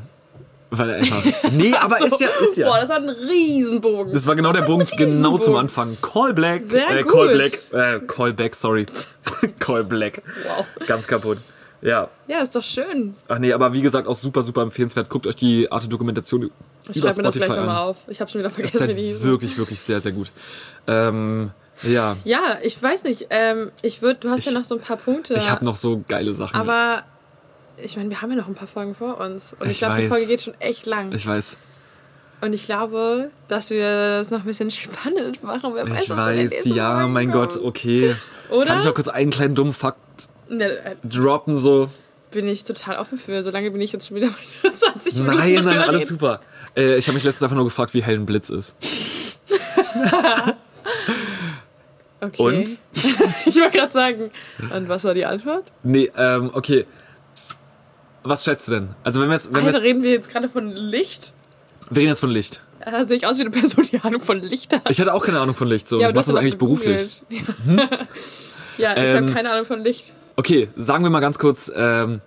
[0.71, 1.23] Weil einfach.
[1.53, 2.67] Nee, aber ist ja, ist ja.
[2.67, 4.13] Boah, das hat einen Riesenbogen.
[4.13, 5.97] Das war genau der Bogen genau zum Anfang.
[6.03, 6.61] Call Black.
[6.63, 7.13] Sehr äh, gut.
[7.13, 7.53] Call Black.
[7.71, 8.87] Äh, Call Back, sorry.
[9.61, 10.23] Call Black.
[10.45, 10.67] Wow.
[10.89, 11.39] Ganz kaputt.
[11.83, 12.09] Ja.
[12.27, 13.15] Ja, ist doch schön.
[13.29, 15.09] Ach nee, aber wie gesagt, auch super, super empfehlenswert.
[15.09, 16.51] Guckt euch die Arte-Dokumentation
[16.89, 17.99] Ich über schreibe mir das gleich nochmal auf.
[18.09, 19.29] Ich habe schon wieder vergessen, ist wie die halt hießen.
[19.29, 20.33] wirklich, wirklich sehr, sehr gut.
[20.89, 21.53] Ähm,
[21.85, 23.29] ja, Ja, ich weiß nicht.
[23.31, 25.35] Ähm, ich würde, du hast ja noch so ein paar Punkte.
[25.35, 26.57] ich habe noch so geile Sachen.
[26.57, 27.05] Aber
[27.77, 29.55] ich meine, wir haben ja noch ein paar Folgen vor uns.
[29.59, 30.09] Und ich, Ich glaube, die.
[30.09, 31.13] Folge geht schon echt lang.
[31.13, 31.57] ich weiß.
[32.43, 33.87] und ich glaube, dass wir
[34.21, 35.73] es noch ein bisschen spannend machen.
[35.75, 37.31] Wer weiß, Ich weiß, ja, Folgen mein.
[37.33, 38.17] Gott, okay.
[38.51, 38.67] Oder?
[38.67, 41.89] Kann ich auch kurz einen kleinen dummen Fakt Ne, äh, droppen, so?
[42.33, 43.43] bin ich total offen für.
[43.43, 44.29] Solange bin ich jetzt schon wieder
[44.63, 45.37] bei 20 Minuten.
[45.37, 46.41] Nein, nein, drüber alles super.
[46.77, 48.77] Äh, ich habe mich letztens einfach nur gefragt, wie hell ein Blitz ist.
[52.23, 52.43] Okay.
[52.43, 52.79] Und?
[53.47, 54.31] ich wollte gerade sagen.
[54.75, 55.65] Und was war die Antwort?
[55.83, 56.85] Nee, ähm, okay.
[58.23, 58.89] Was schätzt du denn?
[59.05, 61.33] Also wenn wir jetzt, wenn wir Alter, jetzt, reden wir jetzt gerade von Licht?
[61.91, 62.63] wir reden jetzt von Licht.
[62.85, 64.89] Da sehe ich aus wie eine Person, die Ahnung von Licht hat.
[64.91, 66.01] Ich hatte auch keine Ahnung von Licht, so.
[66.01, 67.23] Ja, ich mache das eigentlich beruflich.
[67.29, 67.91] gegoogelt.
[68.79, 70.15] Ja, ich Ähm, habe keine Ahnung von Licht.
[70.37, 72.21] Okay, sagen wir mal ganz kurz, ähm,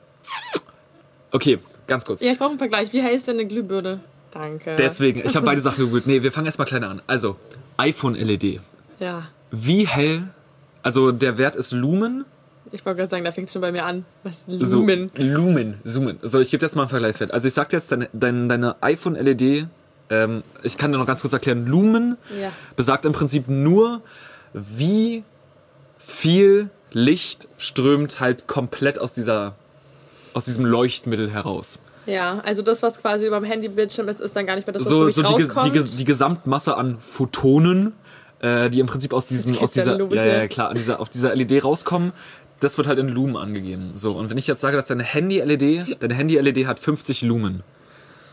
[1.31, 2.21] okay, ganz kurz.
[2.21, 2.93] Ja, ich brauche einen Vergleich.
[2.93, 3.99] Wie hell ist denn eine Glühbirne?
[4.31, 4.75] Danke.
[4.77, 6.05] Deswegen, ich habe beide Sachen gegoogelt.
[6.07, 7.01] Nee, wir fangen erstmal kleiner an.
[7.07, 7.37] Also,
[7.77, 8.59] iPhone LED.
[8.99, 9.27] Ja.
[9.51, 10.23] Wie hell,
[10.83, 12.25] also der Wert ist Lumen.
[12.73, 14.03] Ich wollte gerade sagen, da fängt es schon bei mir an.
[14.23, 14.45] Was?
[14.47, 15.11] So, Lumen.
[15.15, 16.17] Lumen, Lumen.
[16.23, 17.31] So, ich gebe jetzt mal einen Vergleichswert.
[17.31, 19.67] Also ich sag jetzt, deine, deine, deine iPhone LED,
[20.09, 22.51] ähm, ich kann dir noch ganz kurz erklären, Lumen Ja.
[22.75, 24.01] besagt im Prinzip nur,
[24.53, 25.23] wie
[25.99, 29.53] viel Licht strömt halt komplett aus dieser,
[30.33, 31.77] aus diesem Leuchtmittel heraus.
[32.07, 34.81] Ja, also das, was quasi über dem Handybildschirm ist, ist dann gar nicht mehr das,
[34.81, 37.93] was so so die, die, die Gesamtmasse an Photonen,
[38.39, 41.33] äh, die im Prinzip aus diesem aus dieser ja, ja klar an dieser auf dieser
[41.33, 42.11] LED rauskommen,
[42.63, 43.91] das wird halt in Lumen angegeben.
[43.95, 47.63] So, und wenn ich jetzt sage, dass deine Handy-LED, deine Handy-LED hat 50 Lumen.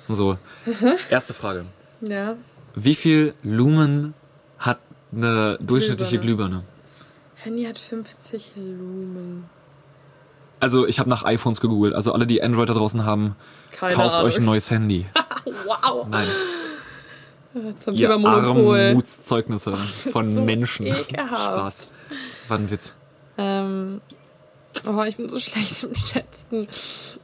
[0.08, 0.38] So,
[1.10, 1.64] erste Frage.
[2.00, 2.36] Ja.
[2.74, 4.14] Wie viel Lumen
[4.58, 4.78] hat
[5.12, 6.64] eine durchschnittliche Glühbirne?
[7.36, 9.44] Handy hat 50 Lumen.
[10.60, 11.94] Also, ich habe nach iPhones gegoogelt.
[11.94, 13.34] Also, alle, die Android da draußen haben,
[13.72, 14.26] Keine kauft Ahnung.
[14.26, 15.06] euch ein neues Handy.
[15.64, 16.06] Wow.
[16.08, 16.28] Nein,
[17.78, 18.78] Zum ihr Thema Monopol.
[18.78, 19.74] Armutszeugnisse
[20.12, 20.86] von so Menschen.
[20.86, 21.30] ekelhaft.
[21.30, 21.92] Spaß.
[22.48, 22.94] War ein Witz.
[23.38, 24.00] Ähm,
[24.86, 26.68] oh, ich bin so schlecht im Schätzen.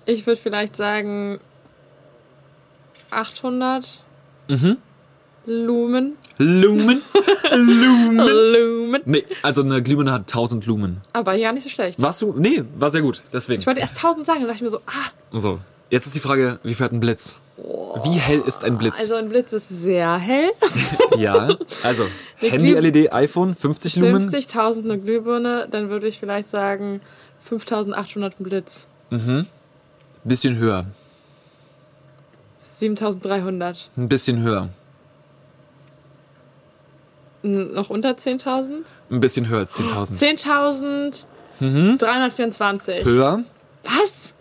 [0.07, 1.40] Ich würde vielleicht sagen
[3.11, 4.02] 800
[4.48, 4.76] Mhm.
[5.46, 6.16] Lumen.
[6.38, 7.02] Lumen?
[7.52, 8.16] Lumen?
[8.26, 9.02] Lumen.
[9.04, 11.00] Nee, also eine Glühbirne hat 1000 Lumen.
[11.12, 12.00] Aber ja, nicht so schlecht.
[12.02, 12.34] Warst du?
[12.36, 13.22] Nee, war sehr gut.
[13.32, 13.61] Deswegen.
[13.61, 16.20] Ich wollte erst 1000 sagen, dann dachte ich mir so, ah, So, jetzt ist die
[16.20, 17.38] Frage, wie hat ein Blitz?
[18.04, 18.98] Wie hell ist ein Blitz?
[18.98, 20.50] also ein Blitz ist sehr hell.
[21.16, 22.07] ja, also
[22.38, 24.28] Handy-LED, iPhone, 50 Lumen.
[24.28, 27.00] 50.000 eine Glühbirne, dann würde ich vielleicht sagen
[27.49, 28.88] 5.800 ein Blitz.
[30.24, 30.86] Bisschen höher,
[32.61, 33.88] 7.300.
[33.97, 34.68] ein bisschen höher,
[37.44, 38.84] N- Noch unter 10.000?
[39.11, 41.26] ein bisschen höher als 10.000.
[41.61, 43.05] 10.324.
[43.05, 43.40] Höher?
[43.84, 44.34] Was?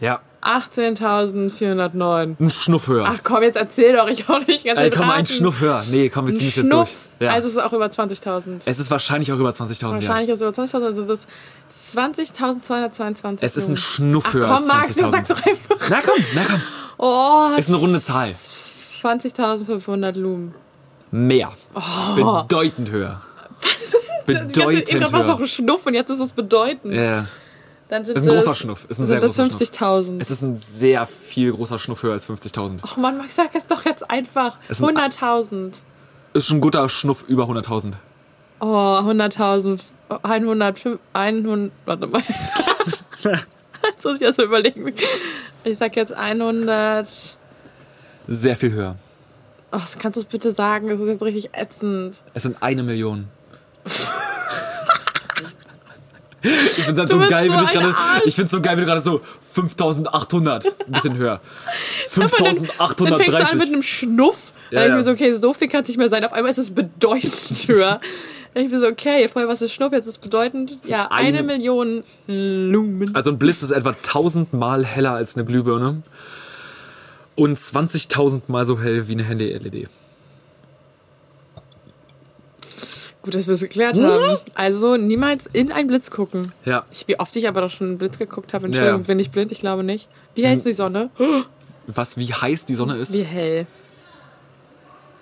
[0.00, 0.20] Ja.
[0.42, 2.36] 18.409.
[2.40, 3.04] Ein Schnuff höher.
[3.06, 5.24] Ach komm, jetzt erzähl doch, ich auch nicht ganz Ey, komm, ein.
[5.24, 5.84] Schnuff höher.
[5.90, 6.90] Nee, komm, wir ziehen das jetzt durch.
[7.20, 7.32] Ja.
[7.32, 8.62] Also es ist auch über 20.000.
[8.64, 9.82] es ist wahrscheinlich auch über 20.000.
[9.82, 9.92] Ja.
[9.92, 11.26] Wahrscheinlich ist es über 20.000, also das
[11.70, 13.38] 20.222.
[13.40, 13.76] Es ist ein.
[13.76, 15.34] Schnuff Ach höher komm, als dann sag's 20.000.
[15.34, 15.88] doch einfach.
[15.90, 16.62] Na komm, na komm.
[16.98, 18.28] Oh, Ist eine runde Zahl.
[19.02, 20.54] 20.500 Lumen.
[21.10, 21.52] Mehr.
[21.74, 22.42] Oh.
[22.42, 23.20] Bedeutend höher.
[23.62, 23.96] Was?
[24.26, 25.34] Bedeutend es höher.
[25.34, 26.94] auch ein Schnuff und jetzt ist es bedeutend.
[26.94, 27.26] Ja.
[27.88, 28.84] Dann sind Ist ein großer Schnuff.
[28.88, 29.60] Ist ein sind sehr das großer Schnuff.
[29.60, 30.20] 50.000.
[30.20, 32.78] Es ist ein sehr viel großer Schnuff höher als 50.000.
[32.96, 34.56] Oh Mann, Max, sag es doch jetzt einfach.
[34.68, 35.82] Es sind- 100.000.
[36.34, 37.92] Ist schon ein guter Schnuff über 100.000.
[38.60, 39.80] Oh, 100.000.
[40.22, 42.22] 100, 100, warte mal.
[43.84, 44.94] Jetzt muss ich erst mal überlegen.
[45.64, 47.36] Ich sag jetzt 100.
[48.28, 48.96] Sehr viel höher.
[49.72, 50.88] Oh, das kannst du es bitte sagen?
[50.88, 52.22] Das ist jetzt richtig ätzend.
[52.34, 53.28] Es sind eine Million.
[56.42, 57.94] Ich find's halt so geil, so du ein gerade.
[58.26, 59.20] Ich find's so geil, wie du gerade so
[59.52, 60.66] 5800.
[60.66, 61.40] Ein bisschen höher.
[62.16, 63.62] Dann fängst du an mit 5830.
[63.72, 64.52] einem Schnuff.
[64.70, 65.02] Dann Ja, ich mir ja.
[65.04, 66.24] so, okay, so viel kann es nicht mehr sein.
[66.24, 67.34] Auf einmal ist es bedeutend
[67.68, 68.00] höher.
[68.54, 70.78] Dann ich mir so, okay, vorher war es ein Schnuff, jetzt ist es bedeutend.
[70.84, 73.14] Ja, eine- eine Million Lumen.
[73.14, 76.02] Also ein Blitz ist etwa 1000 Mal heller als eine Glühbirne.
[77.34, 79.88] Und 20.000 Mal so hell wie eine Handy-LED.
[83.22, 84.38] Gut, dass wir es geklärt haben.
[84.54, 86.50] Also niemals in einen Blitz gucken.
[86.64, 86.84] Ja.
[86.90, 88.66] Ich, wie oft ich aber doch schon einen Blitz geguckt habe.
[88.66, 89.06] Entschuldigung, Ja.
[89.06, 89.52] Bin ich blind?
[89.52, 90.08] Ich glaube nicht.
[90.34, 91.10] Wie hell ist die Sonne?
[91.86, 93.12] Was, wie heiß die Sonne ist?
[93.12, 93.66] Wie hell?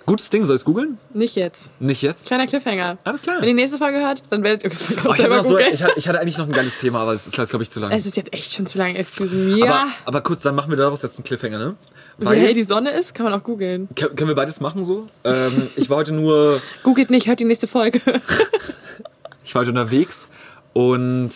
[0.05, 0.97] Gutes Ding, soll ich's googeln?
[1.13, 1.69] Nicht jetzt.
[1.79, 2.25] Nicht jetzt?
[2.27, 2.97] Kleiner Cliffhanger.
[3.03, 3.35] Alles klar.
[3.37, 5.83] Wenn ihr die nächste Folge hört, dann werdet ihr irgendwann Oh, ich, selber so, ich,
[5.83, 7.91] hatte, ich hatte eigentlich noch ein geiles Thema, aber es ist, glaube ich, zu lang.
[7.91, 9.55] es ist jetzt echt schon zu lang, excuse me.
[9.57, 9.85] Aber, Ja.
[10.05, 11.75] aber kurz, dann machen wir daraus jetzt einen Cliffhanger, ne?
[12.17, 13.89] Wie hell die Sonne ist, kann man auch googeln.
[13.95, 15.07] Können wir beides machen so?
[15.23, 18.01] Ähm, ich war heute nur, Googelt nicht, hört die nächste Folge.
[19.43, 20.29] ich war heute unterwegs
[20.73, 21.29] und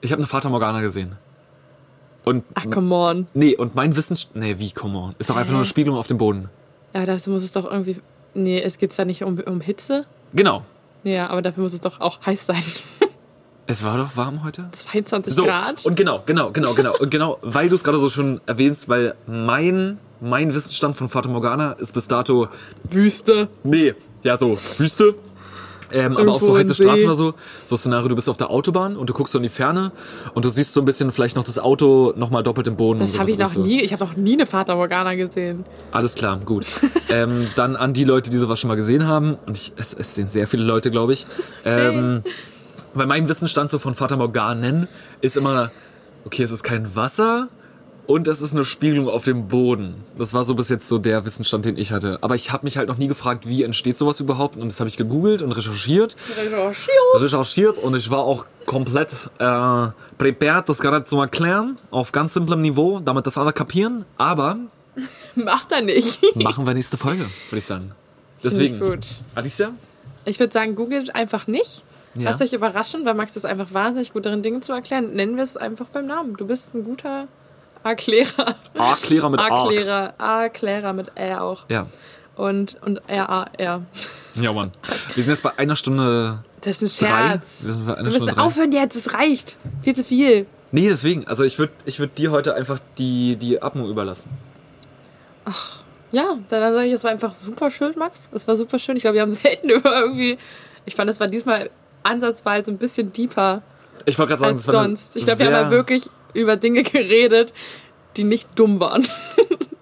[0.00, 1.16] ich habe eine Fata Morgana gesehen.
[2.24, 3.26] Und Ach, come on.
[3.34, 6.06] nee, und mein Wissen, nee, wie come on, ist doch einfach nur eine Spiegelung auf
[6.08, 6.48] dem Boden.
[6.96, 7.96] Ja, dafür muss es doch irgendwie.
[8.32, 10.06] Nee, es geht da nicht um, um Hitze.
[10.32, 10.64] Genau.
[11.04, 12.62] Ja, aber dafür muss es doch auch heiß sein.
[13.68, 14.68] Es war doch warm heute.
[14.78, 15.84] 22 So, Grad.
[15.84, 16.94] und genau, genau, genau, genau.
[17.00, 21.28] Und genau, weil du es gerade so schon erwähnst, weil mein, mein Wissensstand von Fata
[21.28, 22.46] Morgana ist bis dato
[22.88, 23.48] Wüste.
[23.64, 25.16] Nee, ja, so Wüste.
[25.92, 26.74] Ähm, aber auch Irgendwo so heiße.
[26.74, 27.34] Straßen oder so.
[27.64, 29.92] So Szenario, du bist auf der Autobahn und du guckst so in die Ferne
[30.34, 33.00] und du siehst so ein bisschen vielleicht noch das Auto nochmal doppelt im Boden.
[33.00, 33.62] und Das habe ich noch du.
[33.62, 33.80] nie.
[33.80, 35.64] Ich habe noch nie eine Fata Morgana gesehen.
[35.92, 36.66] Alles klar, gut.
[37.08, 39.36] ähm, dann an die Leute, die sowas schon mal gesehen haben.
[39.46, 41.26] Und ich, es, es sehen sehr viele Leute, glaube ich.
[41.64, 42.22] Ähm,
[42.94, 44.88] bei meinem Wissensstand so von Fata Morganen
[45.20, 45.70] ist immer,
[46.24, 47.48] okay, es ist kein Wasser
[48.06, 50.04] und es ist eine Spiegelung auf dem Boden.
[50.16, 52.18] Das war so bis jetzt so der Wissensstand, den ich hatte.
[52.22, 54.56] Aber ich habe mich halt noch nie gefragt, wie entsteht sowas überhaupt.
[54.56, 56.16] Und das habe ich gegoogelt und recherchiert.
[57.18, 59.88] recherchiert und ich war auch komplett äh,
[60.18, 64.04] prepared, das gerade zu erklären, auf ganz simplem Niveau, damit das alle kapieren.
[64.18, 64.58] Aber
[65.34, 66.20] Macht er nicht.
[66.36, 67.92] machen wir nächste Folge, würde ich sagen.
[68.42, 69.06] Deswegen, ich gut.
[69.34, 69.70] Alicia?
[70.24, 71.84] Ich würde sagen, googelt einfach nicht.
[72.14, 72.30] Ja.
[72.30, 75.12] Lasst euch überraschen, weil Max ist einfach wahnsinnig gut darin, Dinge zu erklären.
[75.12, 76.36] Nennen wir es einfach beim Namen.
[76.36, 77.28] Du bist ein guter
[77.90, 78.54] Erklärer.
[78.76, 79.48] A-Klärer mit A.
[79.48, 80.14] Erklärer.
[80.18, 81.64] Erklärer mit Ä auch.
[81.68, 81.86] Ja.
[82.36, 83.82] Und, und R-A-R.
[84.40, 84.72] Ja, Mann.
[85.14, 87.28] Wir sind jetzt bei einer Stunde Das ist ein drei.
[87.28, 87.64] Scherz.
[87.64, 88.44] Wir sind bei einer Wir Stunde müssen drei.
[88.46, 89.56] aufhören jetzt, es reicht.
[89.82, 90.46] Viel zu viel.
[90.72, 91.26] Nee, deswegen.
[91.26, 94.28] Also ich würde ich würd dir heute einfach die, die Atmung überlassen.
[96.12, 98.28] Ja, dann sage ich, es war einfach super schön, Max.
[98.32, 98.96] Es war super schön.
[98.96, 100.38] Ich glaube, wir haben selten über irgendwie.
[100.84, 101.70] Ich fand, es war diesmal
[102.02, 103.62] ansatzweise ein bisschen deeper
[104.04, 105.16] Ich wollte gerade sagen, als sonst.
[105.16, 107.52] Ich glaube, wir haben ja wirklich über Dinge geredet,
[108.16, 109.06] die nicht dumm waren.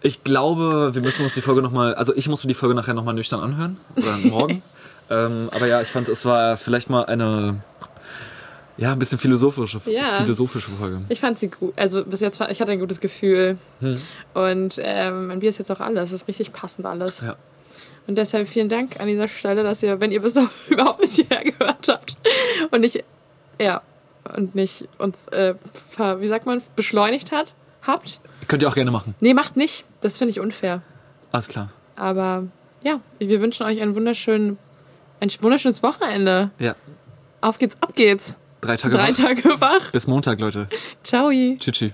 [0.06, 2.92] Ich glaube, wir müssen uns die Folge nochmal, also ich muss mir die Folge nachher
[2.92, 3.78] nochmal nüchtern anhören.
[3.96, 4.62] Oder morgen.
[5.10, 7.56] ähm, aber ja, ich fand, es war vielleicht mal eine,
[8.76, 10.18] ja, ein bisschen philosophische, Ja.
[10.20, 11.00] philosophische Folge.
[11.08, 11.72] Ich fand sie gut.
[11.76, 13.56] Also bis jetzt war, ich hatte ein gutes Gefühl.
[14.34, 16.10] Und ähm, mein Bier ist jetzt auch alles.
[16.10, 17.22] Das ist richtig passend alles.
[17.22, 17.36] Ja.
[18.06, 21.14] Und deshalb vielen Dank an dieser Stelle, dass ihr, wenn ihr bis auf, überhaupt bis
[21.14, 22.18] hierher gehört habt
[22.70, 23.02] und nicht,
[23.58, 23.80] ja,
[24.36, 25.54] und nicht uns, äh,
[25.90, 28.20] ver, wie sagt man, beschleunigt hat, habt.
[28.48, 29.14] Könnt ihr auch gerne machen.
[29.20, 29.84] Nee, macht nicht.
[30.00, 30.82] Das finde ich unfair.
[31.32, 31.70] Alles klar.
[31.96, 32.44] Aber
[32.82, 34.58] ja, wir wünschen euch einen wunderschönen,
[35.20, 36.50] ein wunderschönes Wochenende.
[36.58, 36.74] Ja.
[37.40, 38.36] Auf geht's, ab geht's.
[38.60, 39.16] Drei Tage Drei wach.
[39.16, 39.90] Tage wach.
[39.92, 40.68] Bis Montag, Leute.
[41.02, 41.30] Ciao.
[41.30, 41.92] Tschüss.